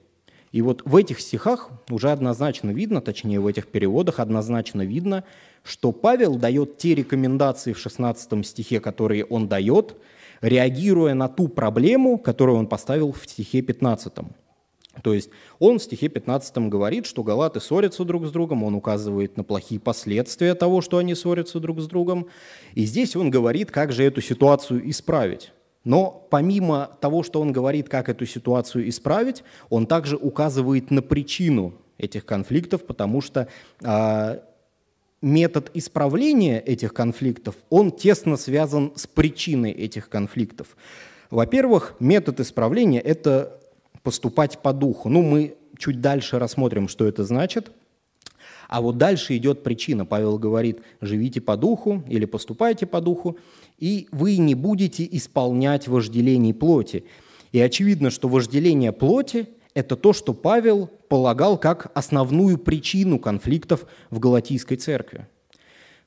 И 0.52 0.62
вот 0.62 0.82
в 0.84 0.98
этих 0.98 1.22
стихах 1.22 1.70
уже 1.90 2.12
однозначно 2.12 2.72
видно, 2.72 3.00
точнее 3.00 3.40
в 3.40 3.48
этих 3.48 3.68
переводах 3.68 4.20
однозначно 4.20 4.82
видно, 4.82 5.24
что 5.64 5.94
Павел 5.94 6.36
дает 6.36 6.78
те 6.78 6.94
рекомендации 6.94 7.72
в 7.72 7.80
16 7.80 8.46
стихе, 8.46 8.82
которые 8.82 9.24
он 9.24 9.48
дает– 9.48 9.96
реагируя 10.42 11.14
на 11.14 11.28
ту 11.28 11.48
проблему, 11.48 12.18
которую 12.18 12.58
он 12.58 12.68
поставил 12.68 13.12
в 13.12 13.24
стихе 13.26 13.62
15. 13.62 14.14
То 15.02 15.14
есть 15.14 15.30
он 15.60 15.80
в 15.80 15.84
стихе 15.84 16.10
15 16.10 16.58
говорит, 16.70 17.06
что 17.06 17.24
галаты 17.24 17.60
ссорятся 17.60 18.04
друг 18.04 18.26
с 18.26 18.32
другом, 18.32 18.64
он 18.64 18.76
указывает 18.76 19.38
на 19.38 19.44
плохие 19.44 19.80
последствия 19.80 20.56
того, 20.56 20.82
что 20.82 20.98
они 20.98 21.16
ссорятся 21.16 21.60
друг 21.60 21.80
с 21.80 21.88
другом. 21.88 22.28
И 22.74 22.86
здесь 22.86 23.16
он 23.16 23.30
говорит, 23.30 23.72
как 23.72 23.92
же 23.92 24.04
эту 24.04 24.22
ситуацию 24.22 24.90
исправить. 24.90 25.52
Но 25.86 26.28
помимо 26.30 26.92
того, 27.00 27.24
что 27.24 27.40
он 27.40 27.54
говорит, 27.54 27.88
как 27.88 28.10
эту 28.10 28.26
ситуацию 28.26 28.90
исправить, 28.90 29.44
он 29.70 29.88
также 29.88 30.18
указывает 30.18 30.92
на 30.92 31.02
причину 31.02 31.74
этих 31.98 32.26
конфликтов, 32.26 32.86
потому 32.86 33.22
что 33.22 33.48
а, 33.84 34.42
метод 35.22 35.72
исправления 35.74 36.60
этих 36.60 36.94
конфликтов, 36.94 37.56
он 37.70 37.92
тесно 37.92 38.38
связан 38.38 38.94
с 38.96 39.08
причиной 39.08 39.72
этих 39.72 40.10
конфликтов. 40.10 40.78
Во-первых, 41.30 41.96
метод 42.00 42.40
исправления– 42.40 43.00
это 43.02 43.60
поступать 44.04 44.60
по 44.60 44.74
духу. 44.74 45.10
Ну, 45.10 45.22
мы 45.22 45.56
чуть 45.78 46.02
дальше 46.02 46.40
рассмотрим, 46.40 46.88
что 46.88 47.06
это 47.06 47.24
значит. 47.24 47.72
А 48.68 48.82
вот 48.82 48.98
дальше 48.98 49.36
идет 49.36 49.64
причина. 49.64 50.06
Павел 50.06 50.38
говорит, 50.38 50.82
живите 51.02 51.42
по 51.42 51.58
духу 51.58 52.04
или 52.08 52.26
поступайте 52.26 52.86
по 52.86 53.02
духу, 53.02 53.38
и 53.80 54.08
вы 54.12 54.38
не 54.38 54.54
будете 54.56 55.08
исполнять 55.12 55.88
вожделений 55.88 56.54
плоти. 56.54 57.04
И 57.52 57.60
очевидно, 57.60 58.12
что 58.12 58.28
вожделение 58.28 58.92
плоти 58.92 59.48
это 59.74 59.96
то, 59.96 60.14
что 60.14 60.34
Павел 60.34 60.90
полагал 61.08 61.58
как 61.58 61.92
основную 61.94 62.58
причину 62.58 63.20
конфликтов 63.20 63.86
в 64.10 64.20
Галатийской 64.20 64.78
церкви. 64.78 65.28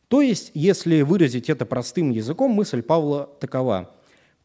То 0.09 0.21
есть, 0.21 0.51
если 0.55 1.03
выразить 1.03 1.49
это 1.49 1.65
простым 1.65 2.11
языком, 2.11 2.51
мысль 2.51 2.83
Павла 2.83 3.31
такова. 3.41 3.95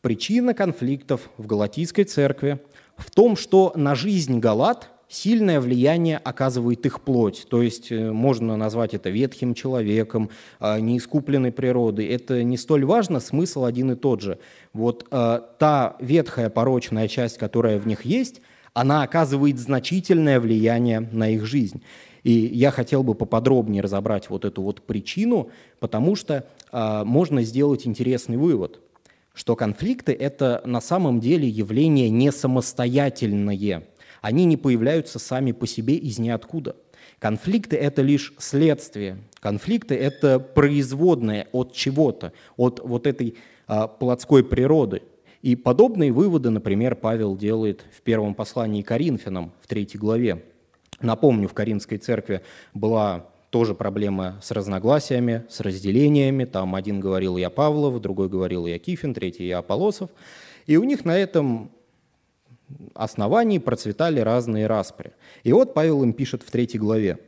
Причина 0.02 0.54
конфликтов 0.54 1.30
в 1.38 1.48
Галатийской 1.48 2.06
церкви 2.06 2.60
в 2.96 3.12
том, 3.12 3.36
что 3.36 3.74
на 3.76 3.96
жизнь 3.96 4.40
Галат 4.40 4.90
сильное 5.10 5.60
влияние 5.60 6.18
оказывает 6.18 6.86
их 6.86 7.02
плоть. 7.02 7.48
То 7.50 7.62
есть 7.62 7.92
э, 7.92 8.12
можно 8.12 8.56
назвать 8.56 8.94
это 8.94 9.10
ветхим 9.10 9.54
человеком, 9.54 10.30
а, 10.60 10.80
неискупленной 10.80 11.52
природой. 11.52 12.06
Это 12.06 12.44
не 12.44 12.58
столь 12.58 12.86
важно, 12.86 13.20
смысл 13.20 13.66
один 13.66 13.92
и 13.92 13.96
тот 13.96 14.22
же. 14.22 14.40
Вот 14.74 15.08
э, 15.10 15.42
та 15.60 15.96
ветхая 16.00 16.50
порочная 16.50 17.08
часть, 17.08 17.38
которая 17.38 17.80
в 17.80 17.88
них 17.88 18.06
есть– 18.06 18.42
она 18.74 19.04
оказывает 19.04 19.60
значительное 19.60 20.40
влияние 20.40 21.00
на 21.00 21.30
их 21.30 21.46
жизнь. 21.46 21.82
И 22.24 22.32
я 22.32 22.72
хотел 22.72 23.04
бы 23.04 23.16
поподробнее 23.16 23.82
разобрать 23.82 24.30
вот 24.30 24.46
эту 24.46 24.62
вот 24.62 24.82
причину, 24.82 25.50
потому 25.80 26.16
что 26.16 26.46
э, 26.72 27.04
можно 27.06 27.44
сделать 27.44 27.88
интересный 27.88 28.38
вывод, 28.38 28.82
что 29.34 29.56
конфликты– 29.56 30.12
это 30.20 30.62
на 30.66 30.82
самом 30.82 31.20
деле 31.20 31.48
явление 31.48 32.10
не 32.10 32.32
самостоятельное. 32.32 33.84
Они 34.22 34.46
не 34.46 34.58
появляются 34.58 35.20
сами 35.20 35.54
по 35.54 35.68
себе 35.68 35.96
из 35.96 36.20
ниоткуда. 36.20 36.76
Конфликты– 37.20 37.76
это 37.78 38.02
лишь 38.02 38.34
следствие. 38.40 39.20
Конфликты– 39.40 39.96
это 39.96 40.40
производное 40.40 41.48
от 41.52 41.74
чего-то, 41.74 42.34
от 42.58 42.82
вот 42.84 43.08
этой 43.08 43.38
э, 43.68 43.88
плотской 44.00 44.44
природы– 44.44 45.02
и 45.42 45.56
подобные 45.56 46.12
выводы, 46.12 46.50
например, 46.50 46.96
Павел 46.96 47.36
делает 47.36 47.86
в 47.96 48.02
первом 48.02 48.34
послании 48.34 48.82
Коринфянам 48.82 49.52
в 49.62 49.68
третьей 49.68 50.00
главе. 50.00 50.44
Напомню, 51.00 51.48
в 51.48 51.54
Каринской 51.54 52.00
церкви 52.00 52.42
была 52.74 53.28
тоже 53.50 53.76
проблема 53.76 54.40
с 54.42 54.52
разногласиями, 54.52 55.46
с 55.50 55.60
разделениями. 55.60 56.46
Там 56.46 56.76
один 56.76 57.00
говорил 57.00 57.38
«я 57.38 57.50
Павлов», 57.50 58.02
другой 58.02 58.30
говорил 58.30 58.66
«я 58.66 58.80
Кифин», 58.80 59.14
третий 59.14 59.48
«я 59.48 59.60
Аполосов». 59.60 60.10
И 60.66 60.76
у 60.78 60.84
них 60.84 61.06
на 61.06 61.18
этом 61.18 61.72
основании 62.94 63.60
процветали 63.60 64.20
разные 64.20 64.68
распри. 64.68 65.14
И 65.44 65.54
вот 65.54 65.74
Павел 65.74 66.04
им 66.04 66.14
пишет 66.14 66.44
в 66.44 66.52
третьей 66.52 66.80
главе. 66.80 67.20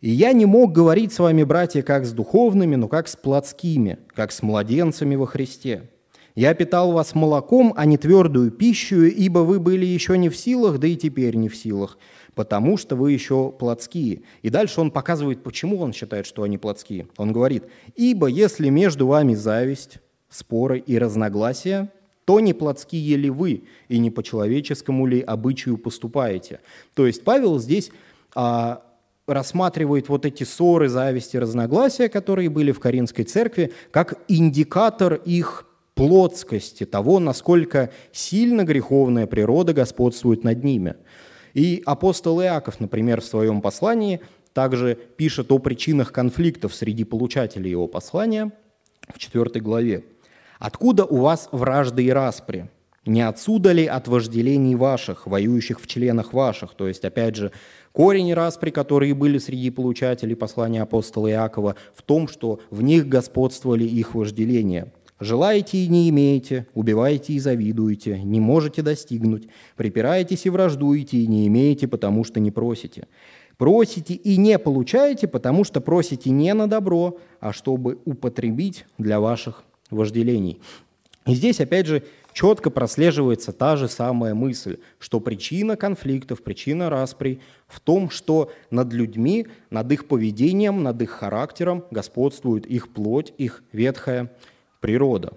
«И 0.00 0.10
я 0.10 0.32
не 0.32 0.44
мог 0.44 0.72
говорить 0.72 1.12
с 1.12 1.18
вами, 1.18 1.42
братья, 1.44 1.82
как 1.82 2.04
с 2.04 2.12
духовными, 2.12 2.76
но 2.76 2.86
как 2.88 3.08
с 3.08 3.16
плотскими, 3.16 3.98
как 4.08 4.32
с 4.32 4.42
младенцами 4.42 5.14
во 5.14 5.26
Христе. 5.26 5.88
Я 6.36 6.52
питал 6.52 6.92
вас 6.92 7.14
молоком, 7.14 7.72
а 7.76 7.86
не 7.86 7.96
твердую 7.96 8.50
пищу, 8.50 9.04
ибо 9.04 9.38
вы 9.38 9.58
были 9.58 9.86
еще 9.86 10.18
не 10.18 10.28
в 10.28 10.36
силах, 10.36 10.78
да 10.78 10.86
и 10.86 10.94
теперь 10.94 11.34
не 11.34 11.48
в 11.48 11.56
силах, 11.56 11.98
потому 12.34 12.76
что 12.76 12.94
вы 12.94 13.12
еще 13.12 13.50
плотские». 13.50 14.20
И 14.42 14.50
дальше 14.50 14.82
он 14.82 14.90
показывает, 14.90 15.42
почему 15.42 15.80
он 15.80 15.94
считает, 15.94 16.26
что 16.26 16.42
они 16.42 16.58
плотские. 16.58 17.08
Он 17.16 17.32
говорит, 17.32 17.64
«Ибо 17.96 18.26
если 18.26 18.68
между 18.68 19.06
вами 19.06 19.34
зависть, 19.34 19.96
споры 20.28 20.78
и 20.78 20.98
разногласия, 20.98 21.90
то 22.26 22.38
не 22.40 22.52
плотские 22.52 23.16
ли 23.16 23.30
вы, 23.30 23.64
и 23.88 23.98
не 23.98 24.10
по 24.10 24.22
человеческому 24.22 25.06
ли 25.06 25.22
обычаю 25.22 25.78
поступаете». 25.78 26.60
То 26.92 27.06
есть 27.06 27.24
Павел 27.24 27.58
здесь 27.58 27.90
а, 28.34 28.82
рассматривает 29.26 30.10
вот 30.10 30.26
эти 30.26 30.44
ссоры, 30.44 30.90
зависти, 30.90 31.38
разногласия, 31.38 32.10
которые 32.10 32.50
были 32.50 32.72
в 32.72 32.80
Каринской 32.80 33.24
церкви, 33.24 33.72
как 33.90 34.18
индикатор 34.28 35.14
их 35.14 35.65
плотскости, 35.96 36.84
того, 36.84 37.18
насколько 37.18 37.90
сильно 38.12 38.64
греховная 38.64 39.26
природа 39.26 39.72
господствует 39.72 40.44
над 40.44 40.62
ними. 40.62 40.94
И 41.54 41.82
апостол 41.86 42.40
Иаков, 42.42 42.80
например, 42.80 43.22
в 43.22 43.24
своем 43.24 43.62
послании 43.62 44.20
также 44.52 44.94
пишет 44.94 45.50
о 45.50 45.58
причинах 45.58 46.12
конфликтов 46.12 46.74
среди 46.74 47.04
получателей 47.04 47.70
его 47.70 47.88
послания 47.88 48.52
в 49.08 49.18
4 49.18 49.58
главе. 49.62 50.04
«Откуда 50.58 51.06
у 51.06 51.16
вас 51.16 51.48
вражды 51.50 52.04
и 52.04 52.10
распри? 52.10 52.68
Не 53.06 53.22
отсюда 53.22 53.72
ли 53.72 53.86
от 53.86 54.06
вожделений 54.06 54.74
ваших, 54.74 55.26
воюющих 55.26 55.80
в 55.80 55.86
членах 55.86 56.34
ваших?» 56.34 56.74
То 56.74 56.88
есть, 56.88 57.06
опять 57.06 57.36
же, 57.36 57.52
корень 57.92 58.34
распри, 58.34 58.68
которые 58.68 59.14
были 59.14 59.38
среди 59.38 59.70
получателей 59.70 60.36
послания 60.36 60.82
апостола 60.82 61.30
Иакова, 61.30 61.74
в 61.94 62.02
том, 62.02 62.28
что 62.28 62.60
в 62.68 62.82
них 62.82 63.08
господствовали 63.08 63.84
их 63.84 64.14
вожделения– 64.14 64.92
Желаете 65.18 65.78
и 65.78 65.88
не 65.88 66.10
имеете, 66.10 66.66
убиваете 66.74 67.32
и 67.32 67.38
завидуете, 67.38 68.20
не 68.22 68.38
можете 68.38 68.82
достигнуть, 68.82 69.48
припираетесь 69.74 70.44
и 70.44 70.50
враждуете 70.50 71.16
и 71.16 71.26
не 71.26 71.46
имеете, 71.46 71.88
потому 71.88 72.22
что 72.22 72.38
не 72.38 72.50
просите. 72.50 73.08
Просите 73.56 74.12
и 74.12 74.36
не 74.36 74.58
получаете, 74.58 75.26
потому 75.26 75.64
что 75.64 75.80
просите 75.80 76.28
не 76.28 76.52
на 76.52 76.66
добро, 76.66 77.18
а 77.40 77.54
чтобы 77.54 77.98
употребить 78.04 78.84
для 78.98 79.18
ваших 79.18 79.64
вожделений. 79.90 80.60
И 81.26 81.34
здесь, 81.34 81.60
опять 81.60 81.86
же, 81.86 82.02
четко 82.34 82.68
прослеживается 82.68 83.52
та 83.52 83.76
же 83.76 83.88
самая 83.88 84.34
мысль, 84.34 84.76
что 84.98 85.20
причина 85.20 85.76
конфликтов, 85.76 86.42
причина 86.42 86.90
распри 86.90 87.40
в 87.66 87.80
том, 87.80 88.10
что 88.10 88.52
над 88.70 88.92
людьми, 88.92 89.46
над 89.70 89.90
их 89.90 90.06
поведением, 90.06 90.82
над 90.82 91.00
их 91.00 91.10
характером 91.10 91.84
господствует 91.90 92.66
их 92.66 92.92
плоть, 92.92 93.32
их 93.38 93.64
ветхая 93.72 94.30
природа. 94.80 95.32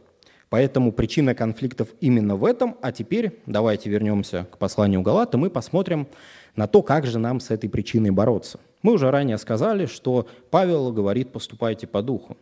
Поэтому 0.49 0.91
причина 0.91 1.35
конфликтов 1.35 1.89
именно 2.01 2.35
в 2.35 2.43
этом. 2.43 2.75
А 2.81 2.91
теперь 2.91 3.39
давайте 3.45 3.89
вернемся 3.89 4.47
к 4.51 4.57
посланию 4.57 5.01
Галата, 5.01 5.37
мы 5.37 5.49
посмотрим 5.49 6.07
на 6.55 6.67
то, 6.67 6.81
как 6.81 7.05
же 7.05 7.19
нам 7.19 7.39
с 7.39 7.51
этой 7.51 7.69
причиной 7.69 8.09
бороться. 8.09 8.59
Мы 8.81 8.93
уже 8.93 9.11
ранее 9.11 9.37
сказали, 9.37 9.85
что 9.85 10.27
Павел 10.49 10.91
говорит 10.91 11.31
«поступайте 11.31 11.85
по 11.85 12.01
духу». 12.01 12.37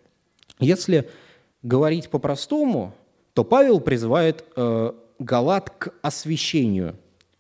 Если 0.60 1.10
говорить 1.62 2.10
по-простому, 2.10 2.94
то 3.34 3.44
Павел 3.44 3.80
призывает 3.80 4.46
э, 4.56 4.92
Галат 5.20 5.70
к 5.72 5.94
освящению, 6.02 6.96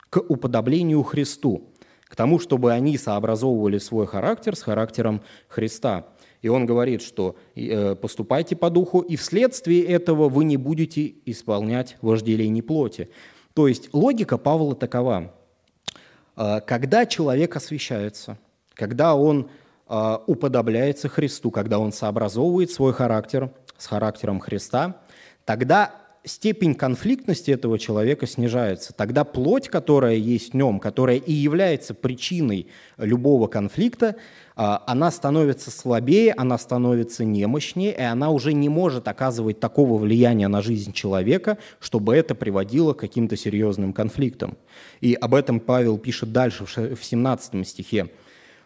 к 0.09 0.19
уподоблению 0.19 1.01
Христу, 1.03 1.63
к 2.05 2.15
тому, 2.15 2.39
чтобы 2.39 2.71
они 2.71 2.97
сообразовывали 2.97 3.77
свой 3.77 4.05
характер 4.07 4.55
с 4.55 4.61
характером 4.61 5.21
Христа. 5.47 6.05
И 6.41 6.49
он 6.49 6.65
говорит, 6.65 7.01
что 7.01 7.35
э, 7.55 7.95
поступайте 7.95 8.55
по 8.55 8.69
духу, 8.69 8.99
и 9.01 9.15
вследствие 9.15 9.83
этого 9.83 10.29
вы 10.29 10.45
не 10.45 10.57
будете 10.57 11.13
исполнять 11.25 11.97
вожделений 12.01 12.61
плоти. 12.61 13.09
То 13.53 13.67
есть 13.67 13.89
логика 13.93 14.37
Павла 14.37 14.75
такова. 14.75 15.33
Э, 16.35 16.61
когда 16.65 17.05
человек 17.05 17.55
освящается, 17.55 18.37
когда 18.73 19.15
он 19.15 19.49
э, 19.89 20.17
уподобляется 20.27 21.09
Христу, 21.09 21.49
когда 21.49 21.79
он 21.79 21.91
сообразовывает 21.91 22.71
свой 22.71 22.93
характер 22.93 23.51
с 23.77 23.87
характером 23.87 24.39
Христа, 24.39 25.01
тогда 25.43 25.95
степень 26.27 26.75
конфликтности 26.75 27.51
этого 27.51 27.79
человека 27.79 28.27
снижается. 28.27 28.93
Тогда 28.93 29.23
плоть, 29.23 29.69
которая 29.69 30.15
есть 30.15 30.51
в 30.51 30.53
нем, 30.55 30.79
которая 30.79 31.17
и 31.17 31.33
является 31.33 31.93
причиной 31.93 32.67
любого 32.97 33.47
конфликта, 33.47 34.15
а, 34.55 34.83
она 34.87 35.11
становится 35.11 35.71
слабее, 35.71 36.33
она 36.33 36.57
становится 36.57 37.23
немощнее, 37.25 37.93
и 37.93 38.01
она 38.01 38.29
уже 38.29 38.53
не 38.53 38.69
может 38.69 39.07
оказывать 39.07 39.59
такого 39.59 39.97
влияния 39.97 40.47
на 40.47 40.61
жизнь 40.61 40.93
человека, 40.93 41.57
чтобы 41.79 42.15
это 42.15 42.35
приводило 42.35 42.93
к 42.93 42.99
каким-то 42.99 43.37
серьезным 43.37 43.93
конфликтам. 43.93 44.57
И 45.01 45.13
об 45.13 45.33
этом 45.33 45.59
Павел 45.59 45.97
пишет 45.97 46.31
дальше, 46.31 46.65
в 46.65 47.03
17 47.03 47.67
стихе. 47.67 48.09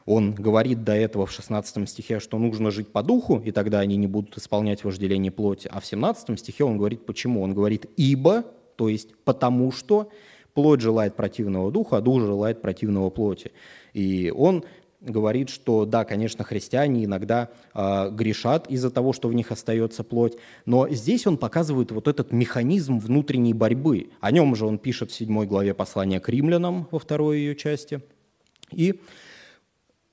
Он 0.06 0.34
говорит 0.34 0.84
до 0.84 0.94
этого 0.94 1.26
в 1.26 1.32
16 1.32 1.88
стихе, 1.90 2.20
что 2.20 2.38
нужно 2.38 2.72
жить 2.72 2.88
по 2.88 3.04
духу, 3.04 3.40
и 3.40 3.52
тогда 3.52 3.80
они 3.80 3.98
не 3.98 4.08
будут 4.08 4.38
исполнять 4.38 4.84
вожделение 4.84 5.32
плоти. 5.32 5.70
А 5.72 5.80
в 5.80 5.86
17 5.86 6.40
стихе 6.40 6.64
он 6.64 6.78
говорит, 6.78 7.06
почему? 7.06 7.44
Он 7.44 7.54
говорит 7.54 7.86
«ибо», 7.98 8.46
то 8.76 8.90
есть 8.90 9.16
«потому 9.24 9.72
что», 9.72 10.10
плоть 10.54 10.82
желает 10.82 11.16
противного 11.16 11.72
духа, 11.72 11.98
а 11.98 12.02
дух 12.02 12.22
желает 12.22 12.62
противного 12.62 13.10
плоти. 13.10 13.52
И 13.94 14.34
он 14.36 14.64
говорит, 15.02 15.50
что 15.50 15.86
да, 15.86 16.06
конечно, 16.06 16.44
христиане 16.44 17.06
иногда 17.06 17.50
э, 17.74 18.10
грешат 18.12 18.70
из-за 18.70 18.92
того, 18.92 19.14
что 19.14 19.30
в 19.30 19.34
них 19.34 19.52
остается 19.52 20.04
плоть, 20.04 20.38
но 20.66 20.88
здесь 20.90 21.26
он 21.26 21.38
показывает 21.38 21.92
вот 21.92 22.08
этот 22.08 22.32
механизм 22.32 23.00
внутренней 23.00 23.54
борьбы. 23.54 24.12
О 24.20 24.32
нем 24.32 24.56
же 24.56 24.66
он 24.66 24.78
пишет 24.78 25.10
в 25.12 25.16
седьмой 25.16 25.48
главе 25.48 25.74
послания 25.74 26.20
к 26.20 26.30
римлянам 26.30 26.88
во 26.92 27.00
второй 27.00 27.40
ее 27.40 27.56
части. 27.56 28.02
И 28.72 29.02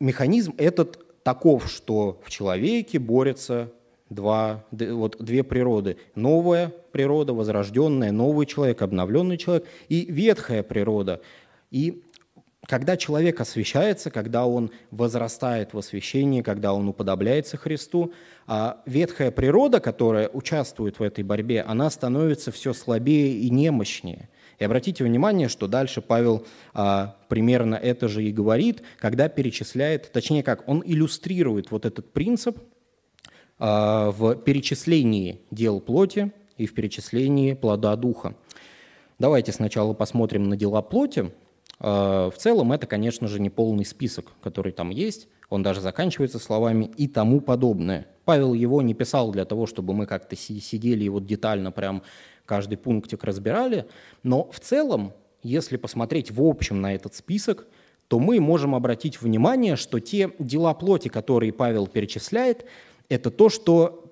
механизм 0.00 0.54
этот 0.58 1.22
таков, 1.22 1.70
что 1.70 2.20
в 2.24 2.30
человеке 2.30 2.98
борются 2.98 3.70
два, 4.08 4.64
вот 4.70 5.16
две 5.18 5.42
природы. 5.42 5.98
Новая 6.14 6.72
природа, 6.92 7.34
возрожденная, 7.34 8.12
новый 8.12 8.46
человек, 8.46 8.82
обновленный 8.82 9.36
человек 9.36 9.66
и 9.88 10.06
ветхая 10.08 10.62
природа. 10.62 11.20
И 11.70 12.02
когда 12.66 12.96
человек 12.96 13.40
освящается, 13.40 14.10
когда 14.10 14.46
он 14.46 14.70
возрастает 14.90 15.74
в 15.74 15.78
освящении, 15.78 16.42
когда 16.42 16.72
он 16.74 16.88
уподобляется 16.88 17.56
Христу, 17.56 18.12
а 18.46 18.82
ветхая 18.86 19.30
природа, 19.30 19.80
которая 19.80 20.28
участвует 20.28 20.98
в 20.98 21.02
этой 21.02 21.24
борьбе, 21.24 21.62
она 21.62 21.90
становится 21.90 22.50
все 22.52 22.72
слабее 22.72 23.38
и 23.38 23.50
немощнее– 23.50 24.28
и 24.58 24.64
обратите 24.64 25.04
внимание, 25.04 25.48
что 25.48 25.68
дальше 25.68 26.00
Павел 26.00 26.46
а, 26.74 27.16
примерно 27.28 27.76
это 27.76 28.08
же 28.08 28.24
и 28.24 28.32
говорит, 28.32 28.82
когда 28.98 29.28
перечисляет, 29.28 30.10
точнее 30.12 30.42
как, 30.42 30.68
он 30.68 30.82
иллюстрирует 30.84 31.70
вот 31.70 31.86
этот 31.86 32.12
принцип 32.12 32.58
а, 33.58 34.10
в 34.10 34.34
перечислении 34.36 35.40
дел 35.50 35.80
плоти 35.80 36.32
и 36.56 36.66
в 36.66 36.74
перечислении 36.74 37.54
плода 37.54 37.94
духа. 37.94 38.34
Давайте 39.18 39.52
сначала 39.52 39.94
посмотрим 39.94 40.48
на 40.48 40.56
дела 40.56 40.82
плоти. 40.82 41.30
А, 41.78 42.30
в 42.30 42.36
целом 42.36 42.72
это, 42.72 42.86
конечно 42.88 43.28
же, 43.28 43.40
не 43.40 43.50
полный 43.50 43.84
список, 43.84 44.32
который 44.42 44.72
там 44.72 44.90
есть. 44.90 45.28
Он 45.48 45.62
даже 45.62 45.80
заканчивается 45.80 46.38
словами 46.38 46.90
«и 46.96 47.08
тому 47.08 47.40
подобное». 47.40 48.06
Павел 48.24 48.52
его 48.52 48.82
не 48.82 48.92
писал 48.92 49.32
для 49.32 49.46
того, 49.46 49.66
чтобы 49.66 49.94
мы 49.94 50.06
как-то 50.06 50.36
сидели 50.36 51.04
и 51.04 51.08
вот 51.08 51.26
детально 51.26 51.72
прям 51.72 52.02
каждый 52.44 52.76
пунктик 52.76 53.24
разбирали, 53.24 53.86
но 54.22 54.50
в 54.50 54.60
целом, 54.60 55.14
если 55.42 55.78
посмотреть 55.78 56.30
в 56.30 56.42
общем 56.42 56.82
на 56.82 56.94
этот 56.94 57.14
список, 57.14 57.66
то 58.08 58.18
мы 58.18 58.40
можем 58.40 58.74
обратить 58.74 59.22
внимание, 59.22 59.76
что 59.76 60.00
те 60.00 60.30
дела 60.38 60.74
плоти, 60.74 61.08
которые 61.08 61.52
Павел 61.52 61.86
перечисляет, 61.86 62.66
это 63.08 63.30
то, 63.30 63.48
что 63.48 64.04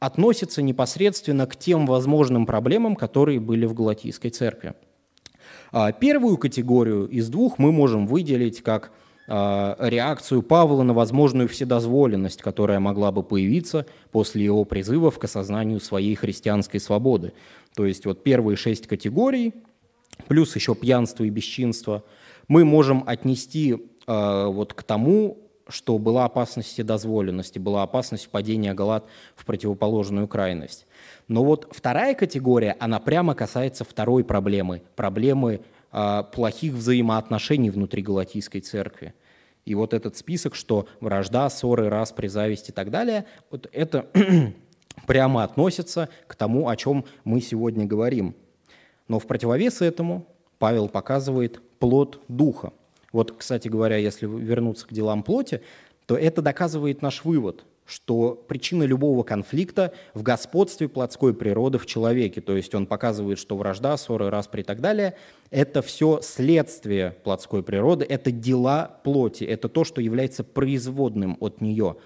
относится 0.00 0.62
непосредственно 0.62 1.46
к 1.46 1.56
тем 1.56 1.86
возможным 1.86 2.46
проблемам, 2.46 2.96
которые 2.96 3.38
были 3.38 3.66
в 3.66 3.74
Галатийской 3.74 4.30
церкви. 4.30 4.74
А 5.70 5.92
первую 5.92 6.36
категорию 6.36 7.06
из 7.06 7.28
двух 7.28 7.58
мы 7.58 7.70
можем 7.70 8.08
выделить 8.08 8.60
как– 8.62 8.90
реакцию 9.26 10.42
Павла 10.42 10.82
на 10.82 10.94
возможную 10.94 11.48
вседозволенность, 11.48 12.42
которая 12.42 12.78
могла 12.78 13.10
бы 13.10 13.22
появиться 13.22 13.86
после 14.12 14.44
его 14.44 14.64
призывов 14.64 15.18
к 15.18 15.24
осознанию 15.24 15.80
своей 15.80 16.14
христианской 16.14 16.78
свободы. 16.78 17.32
То 17.74 17.86
есть 17.86 18.06
вот 18.06 18.22
первые 18.22 18.56
шесть 18.56 18.86
категорий, 18.86 19.52
плюс 20.28 20.54
еще 20.54 20.74
пьянство 20.74 21.24
и 21.24 21.30
бесчинство, 21.30 22.04
мы 22.48 22.64
можем 22.64 23.02
отнести 23.06 23.76
э, 24.06 24.46
вот 24.46 24.74
к 24.74 24.82
тому, 24.82 25.38
что 25.68 25.98
была 25.98 26.24
опасность 26.24 26.68
вседозволенности, 26.68 27.58
была 27.58 27.82
опасность 27.82 28.26
впадения 28.26 28.72
Галат 28.72 29.04
в 29.34 29.44
противоположную 29.44 30.28
крайность. 30.28 30.86
Но 31.28 31.44
вот 31.44 31.68
вторая 31.72 32.14
категория, 32.14 32.76
она 32.78 33.00
прямо 33.00 33.34
касается 33.34 33.84
второй 33.84 34.22
проблемы, 34.22 34.82
проблемы 34.94 35.54
а, 35.56 35.62
плохих 35.90 36.74
взаимоотношений 36.74 37.70
внутри 37.70 38.02
Галатийской 38.02 38.60
церкви. 38.60 39.14
И 39.64 39.74
вот 39.74 39.94
этот 39.94 40.16
список, 40.16 40.54
что 40.54 40.86
вражда, 41.00 41.50
ссоры, 41.50 41.88
распри, 41.88 42.28
зависть 42.28 42.68
и 42.68 42.72
так 42.72 42.90
далее, 42.90 43.26
вот 43.50 43.68
это 43.72 44.06
прямо 45.06 45.42
относится 45.42 46.08
к 46.26 46.36
тому, 46.36 46.68
о 46.68 46.76
чем 46.76 47.04
мы 47.24 47.40
сегодня 47.40 47.84
говорим. 47.84 48.36
Но 49.08 49.18
в 49.18 49.26
противовес 49.26 49.82
этому 49.82 50.26
Павел 50.58 50.88
показывает 50.88 51.60
плод 51.78 52.20
духа. 52.28 52.72
Вот, 53.12 53.34
кстати 53.36 53.68
говоря, 53.68 53.96
если 53.96 54.26
вернуться 54.26 54.86
к 54.86 54.92
делам 54.92 55.22
плоти, 55.22 55.62
то 56.06 56.16
это 56.16 56.42
доказывает 56.42 57.02
наш 57.02 57.24
вывод– 57.24 57.64
что 57.86 58.34
причина 58.34 58.82
любого 58.82 59.22
конфликта 59.22 59.94
в 60.12 60.22
господстве 60.22 60.88
плотской 60.88 61.32
природы 61.32 61.78
в 61.78 61.86
человеке. 61.86 62.40
То 62.40 62.56
есть 62.56 62.74
он 62.74 62.86
показывает, 62.86 63.38
что 63.38 63.56
вражда, 63.56 63.96
ссоры, 63.96 64.28
распри 64.28 64.60
и 64.60 64.64
так 64.64 64.80
далее– 64.80 65.14
это 65.50 65.80
все 65.82 66.18
следствие 66.22 67.16
плотской 67.22 67.62
природы, 67.62 68.04
это 68.08 68.32
дела 68.32 69.00
плоти, 69.04 69.44
это 69.44 69.68
то, 69.68 69.84
что 69.84 70.00
является 70.00 70.42
производным 70.42 71.36
от 71.40 71.60
нее. 71.60 71.96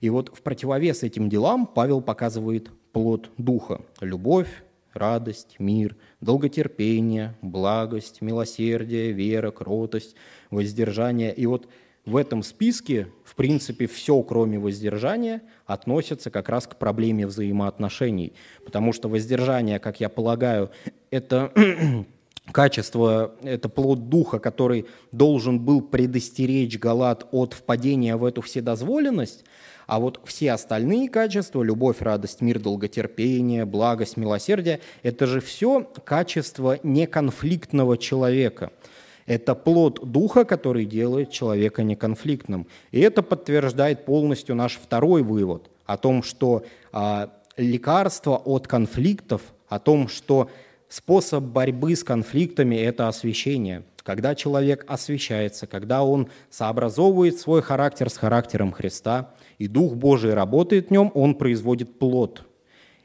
И 0.00 0.08
вот 0.08 0.34
в 0.34 0.42
противовес 0.42 1.02
этим 1.02 1.28
делам 1.28 1.66
Павел 1.66 2.00
показывает 2.00 2.70
плод 2.92 3.30
духа– 3.36 3.82
любовь, 4.00 4.48
радость, 4.94 5.56
мир, 5.58 5.96
долготерпение, 6.22 7.34
благость, 7.42 8.22
милосердие, 8.22 9.12
вера, 9.12 9.50
кротость, 9.50 10.16
воздержание. 10.50 11.34
И 11.34 11.44
вот– 11.44 11.68
в 12.06 12.14
этом 12.16 12.44
списке, 12.44 13.08
в 13.24 13.34
принципе, 13.34 13.88
все, 13.88 14.22
кроме 14.22 14.58
воздержания, 14.60 15.42
относится 15.66 16.30
как 16.30 16.48
раз 16.48 16.68
к 16.68 16.76
проблеме 16.76 17.26
взаимоотношений. 17.26 18.32
Потому 18.64 18.92
что 18.92 19.08
воздержание, 19.08 19.80
как 19.80 20.00
я 20.00 20.08
полагаю, 20.08 20.70
это 21.10 21.52
качество, 22.52 23.34
это 23.42 23.68
плод 23.68 24.08
духа, 24.08 24.38
который 24.38 24.86
должен 25.10 25.58
был 25.58 25.82
предостеречь 25.82 26.78
Галат 26.78 27.26
от 27.32 27.54
впадения 27.54 28.16
в 28.16 28.24
эту 28.24 28.40
вседозволенность, 28.40 29.44
а 29.88 29.98
вот 29.98 30.20
все 30.24 30.52
остальные 30.52 31.08
качества, 31.08 31.62
любовь, 31.62 32.00
радость, 32.00 32.40
мир, 32.40 32.60
долготерпение, 32.60 33.64
благость, 33.64 34.16
милосердие, 34.16 34.78
это 35.02 35.26
же 35.26 35.40
все 35.40 35.82
качества 36.04 36.78
неконфликтного 36.84 37.98
человека– 37.98 38.70
это 39.26 39.54
плод 39.54 40.00
духа, 40.10 40.44
который 40.44 40.84
делает 40.84 41.30
человека 41.30 41.82
неконфликтным. 41.82 42.66
И 42.92 43.00
это 43.00 43.22
подтверждает 43.22 44.04
полностью 44.04 44.54
наш 44.54 44.76
второй 44.76 45.22
вывод 45.22 45.70
о 45.84 45.96
том, 45.96 46.22
что 46.22 46.64
а, 46.92 47.30
лекарство 47.56 48.36
от 48.36 48.66
конфликтов, 48.66 49.42
о 49.68 49.78
том, 49.78 50.08
что 50.08 50.48
способ 50.88 51.44
борьбы 51.44 51.96
с 51.96 52.04
конфликтами– 52.04 52.76
это 52.76 53.08
освещение. 53.08 53.82
Когда 54.02 54.36
человек 54.36 54.84
освещается, 54.86 55.66
когда 55.66 56.04
он 56.04 56.28
сообразовывает 56.48 57.40
свой 57.40 57.60
характер 57.60 58.08
с 58.08 58.16
характером 58.16 58.70
Христа, 58.70 59.34
и 59.58 59.66
Дух 59.66 59.94
Божий 59.94 60.34
работает 60.34 60.88
в 60.88 60.90
нем, 60.92 61.10
он 61.14 61.34
производит 61.34 61.98
плод. 61.98 62.44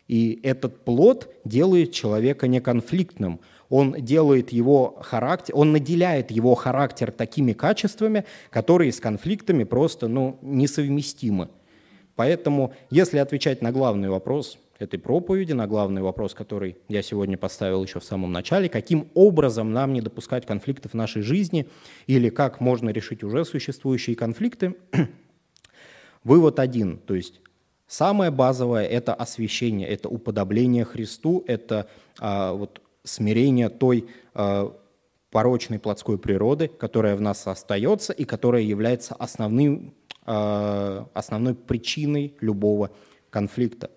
И 0.07 0.39
этот 0.43 0.83
плод 0.83 1.33
делает 1.45 1.93
человека 1.93 2.47
неконфликтным. 2.47 3.39
Он 3.71 3.93
делает 3.93 4.51
его 4.51 4.97
характер, 5.01 5.55
он 5.55 5.71
наделяет 5.71 6.29
его 6.29 6.55
характер 6.55 7.09
такими 7.09 7.53
качествами, 7.53 8.25
которые 8.49 8.91
с 8.91 8.99
конфликтами 8.99 9.63
просто 9.63 10.09
ну, 10.09 10.37
несовместимы. 10.41 11.47
Поэтому, 12.17 12.73
если 12.89 13.19
отвечать 13.19 13.61
на 13.61 13.71
главный 13.71 14.09
вопрос 14.09 14.59
этой 14.77 14.99
проповеди, 14.99 15.53
на 15.53 15.67
главный 15.67 16.01
вопрос, 16.01 16.33
который 16.33 16.75
я 16.89 17.01
сегодня 17.01 17.37
поставил 17.37 17.81
еще 17.81 18.01
в 18.01 18.03
самом 18.03 18.33
начале, 18.33 18.67
каким 18.67 19.07
образом 19.13 19.71
нам 19.71 19.93
не 19.93 20.01
допускать 20.01 20.45
конфликтов 20.45 20.91
в 20.91 20.95
нашей 20.95 21.21
жизни 21.21 21.69
или 22.07 22.27
как 22.27 22.59
можно 22.59 22.89
решить 22.89 23.23
уже 23.23 23.45
существующие 23.45 24.17
конфликты, 24.17 24.75
вывод 26.25 26.59
один, 26.59 26.97
то 26.97 27.15
есть 27.15 27.39
самое 27.87 28.31
базовое– 28.31 28.85
это 28.87 29.13
освящение, 29.13 29.87
это 29.87 30.09
уподобление 30.09 30.83
Христу, 30.83 31.45
это 31.47 31.87
а, 32.19 32.51
вот, 32.51 32.81
смирение 33.03 33.69
той 33.69 34.07
а, 34.33 34.75
порочной 35.31 35.79
плотской 35.79 36.17
природы, 36.17 36.67
которая 36.67 37.15
в 37.15 37.21
нас 37.21 37.47
остается 37.47 38.13
и 38.13 38.25
которая 38.25 38.61
является 38.61 39.15
основным, 39.15 39.93
а, 40.25 41.07
основной 41.13 41.55
причиной 41.55 42.35
любого 42.41 42.91
конфликта. 43.29 43.89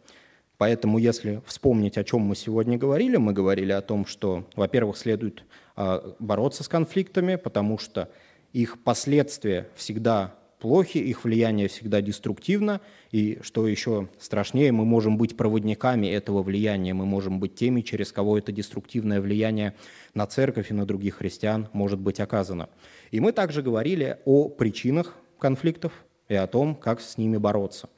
Поэтому, 0.57 0.99
если 0.99 1.43
вспомнить, 1.47 1.99
о 1.99 2.05
чем 2.05 2.21
мы 2.21 2.37
сегодня 2.37 2.79
говорили, 2.79 3.17
мы 3.17 3.33
говорили 3.33 3.73
о 3.73 3.83
том, 3.83 4.07
что, 4.07 4.45
во-первых, 4.55 4.97
следует 4.97 5.45
а, 5.77 6.15
бороться 6.21 6.63
с 6.63 6.69
конфликтами, 6.69 7.35
потому 7.37 7.77
что 7.79 8.09
их 8.53 8.83
последствия 8.83 9.69
всегда 9.75 10.35
плохи, 10.65 10.97
их 10.97 11.25
влияние 11.25 11.69
всегда 11.69 12.01
деструктивно, 12.01 12.81
и 13.11 13.39
что 13.43 13.69
еще 13.69 14.09
страшнее, 14.19 14.73
мы 14.73 14.87
можем 14.87 15.19
быть 15.19 15.37
проводниками 15.37 16.07
этого 16.07 16.43
влияния, 16.43 16.95
мы 16.95 17.05
можем 17.05 17.39
быть 17.39 17.55
теми, 17.55 17.83
через 17.83 18.13
кого 18.13 18.39
это 18.39 18.51
деструктивное 18.51 19.21
влияние 19.21 19.75
на 20.15 20.27
церковь 20.27 20.71
и 20.71 20.75
на 20.75 20.87
других 20.87 21.17
христиан 21.17 21.69
может 21.75 22.01
быть 22.01 22.19
оказано. 22.19 22.71
И 23.11 23.21
мы 23.21 23.33
также 23.33 23.61
говорили 23.61 24.17
о 24.25 24.49
причинах 24.49 25.15
конфликтов 25.39 25.93
и 26.31 26.35
о 26.35 26.47
том, 26.47 26.77
как 26.77 27.03
с 27.03 27.19
ними 27.19 27.37
бороться. 27.37 27.91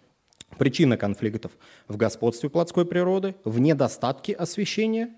Причина 0.59 0.97
конфликтов 0.97 1.53
в 1.87 1.97
господстве 1.97 2.51
плотской 2.51 2.85
природы, 2.85 3.37
в 3.45 3.61
недостатке 3.61 4.33
освещения, 4.33 5.11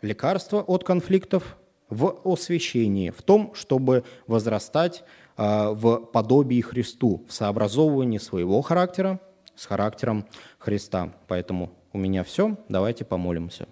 лекарство 0.00 0.62
от 0.62 0.84
конфликтов 0.84 1.58
в 1.90 2.22
освящении, 2.24 3.10
в 3.10 3.20
том, 3.20 3.52
чтобы 3.54 4.04
возрастать 4.26 5.04
в 5.36 5.98
подобии 6.12 6.60
Христу, 6.60 7.24
в 7.28 7.32
сообразовывании 7.32 8.18
своего 8.18 8.60
характера 8.62 9.20
с 9.54 9.66
характером 9.66 10.26
Христа. 10.58 11.12
Поэтому 11.28 11.70
у 11.92 11.98
меня 11.98 12.24
все. 12.24 12.56
Давайте 12.68 13.04
помолимся. 13.04 13.66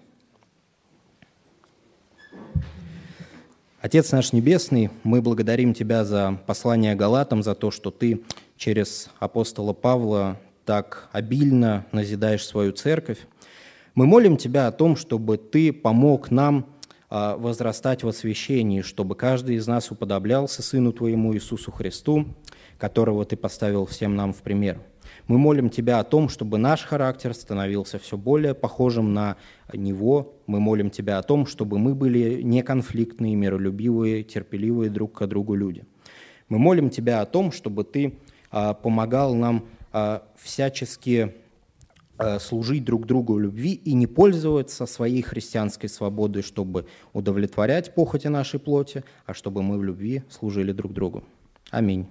Отец 3.81 4.11
наш 4.11 4.31
Небесный, 4.31 4.91
мы 5.03 5.23
благодарим 5.23 5.73
Тебя 5.73 6.05
за 6.05 6.39
послание 6.45 6.93
Галатам, 6.93 7.41
за 7.41 7.55
то, 7.55 7.71
что 7.71 7.89
Ты 7.89 8.21
через 8.55 9.09
апостола 9.17 9.73
Павла 9.73 10.37
так 10.65 11.09
обильно 11.11 11.87
назидаешь 11.91 12.45
свою 12.45 12.73
церковь. 12.73 13.17
Мы 13.95 14.05
молим 14.05 14.37
Тебя 14.37 14.67
о 14.67 14.71
том, 14.71 14.95
чтобы 14.95 15.37
Ты 15.37 15.73
помог 15.73 16.29
нам 16.29 16.59
а, 16.59 16.71
возрастать 17.11 18.03
в 18.03 18.07
освящении, 18.07 18.81
чтобы 18.81 19.15
каждый 19.15 19.57
из 19.57 19.67
нас 19.67 19.91
уподоблялся 19.91 20.63
Сыну 20.63 20.93
Твоему 20.93 21.35
Иисусу 21.35 21.71
Христу, 21.71 22.25
которого 22.77 23.25
Ты 23.25 23.35
поставил 23.35 23.85
всем 23.85 24.15
нам 24.15 24.31
в 24.31 24.41
пример. 24.41 24.79
Мы 25.27 25.37
молим 25.37 25.69
Тебя 25.69 25.99
о 25.99 26.03
том, 26.03 26.29
чтобы 26.29 26.57
наш 26.57 26.83
характер 26.83 27.33
становился 27.33 27.99
все 27.99 28.17
более 28.17 28.53
похожим 28.53 29.13
на 29.13 29.37
Него. 29.73 30.35
Мы 30.47 30.59
молим 30.59 30.89
Тебя 30.89 31.19
о 31.19 31.23
том, 31.23 31.45
чтобы 31.45 31.77
мы 31.77 31.95
были 31.95 32.41
неконфликтные, 32.41 33.35
миролюбивые, 33.35 34.23
терпеливые 34.23 34.89
друг 34.89 35.13
к 35.13 35.27
другу 35.27 35.55
люди. 35.55 35.85
Мы 36.49 36.57
молим 36.57 36.89
Тебя 36.89 37.21
о 37.21 37.25
том, 37.25 37.51
чтобы 37.51 37.83
Ты 37.83 38.17
а, 38.49 38.73
помогал 38.73 39.35
нам 39.35 39.65
а, 39.93 40.23
всячески 40.35 41.19
а, 41.19 41.31
служить 42.39 42.83
друг 42.83 43.05
другу 43.05 43.33
в 43.33 43.39
любви 43.39 43.73
и 43.73 43.93
не 43.93 44.07
пользоваться 44.07 44.85
своей 44.85 45.21
христианской 45.21 45.89
свободой, 45.89 46.43
чтобы 46.43 46.85
удовлетворять 47.13 47.93
похоти 47.95 48.27
нашей 48.27 48.59
плоти, 48.59 49.03
а 49.25 49.33
чтобы 49.33 49.63
мы 49.63 49.77
в 49.77 49.83
любви 49.83 50.23
служили 50.29 50.71
друг 50.71 50.93
другу. 50.93 51.23
Аминь. 51.71 52.07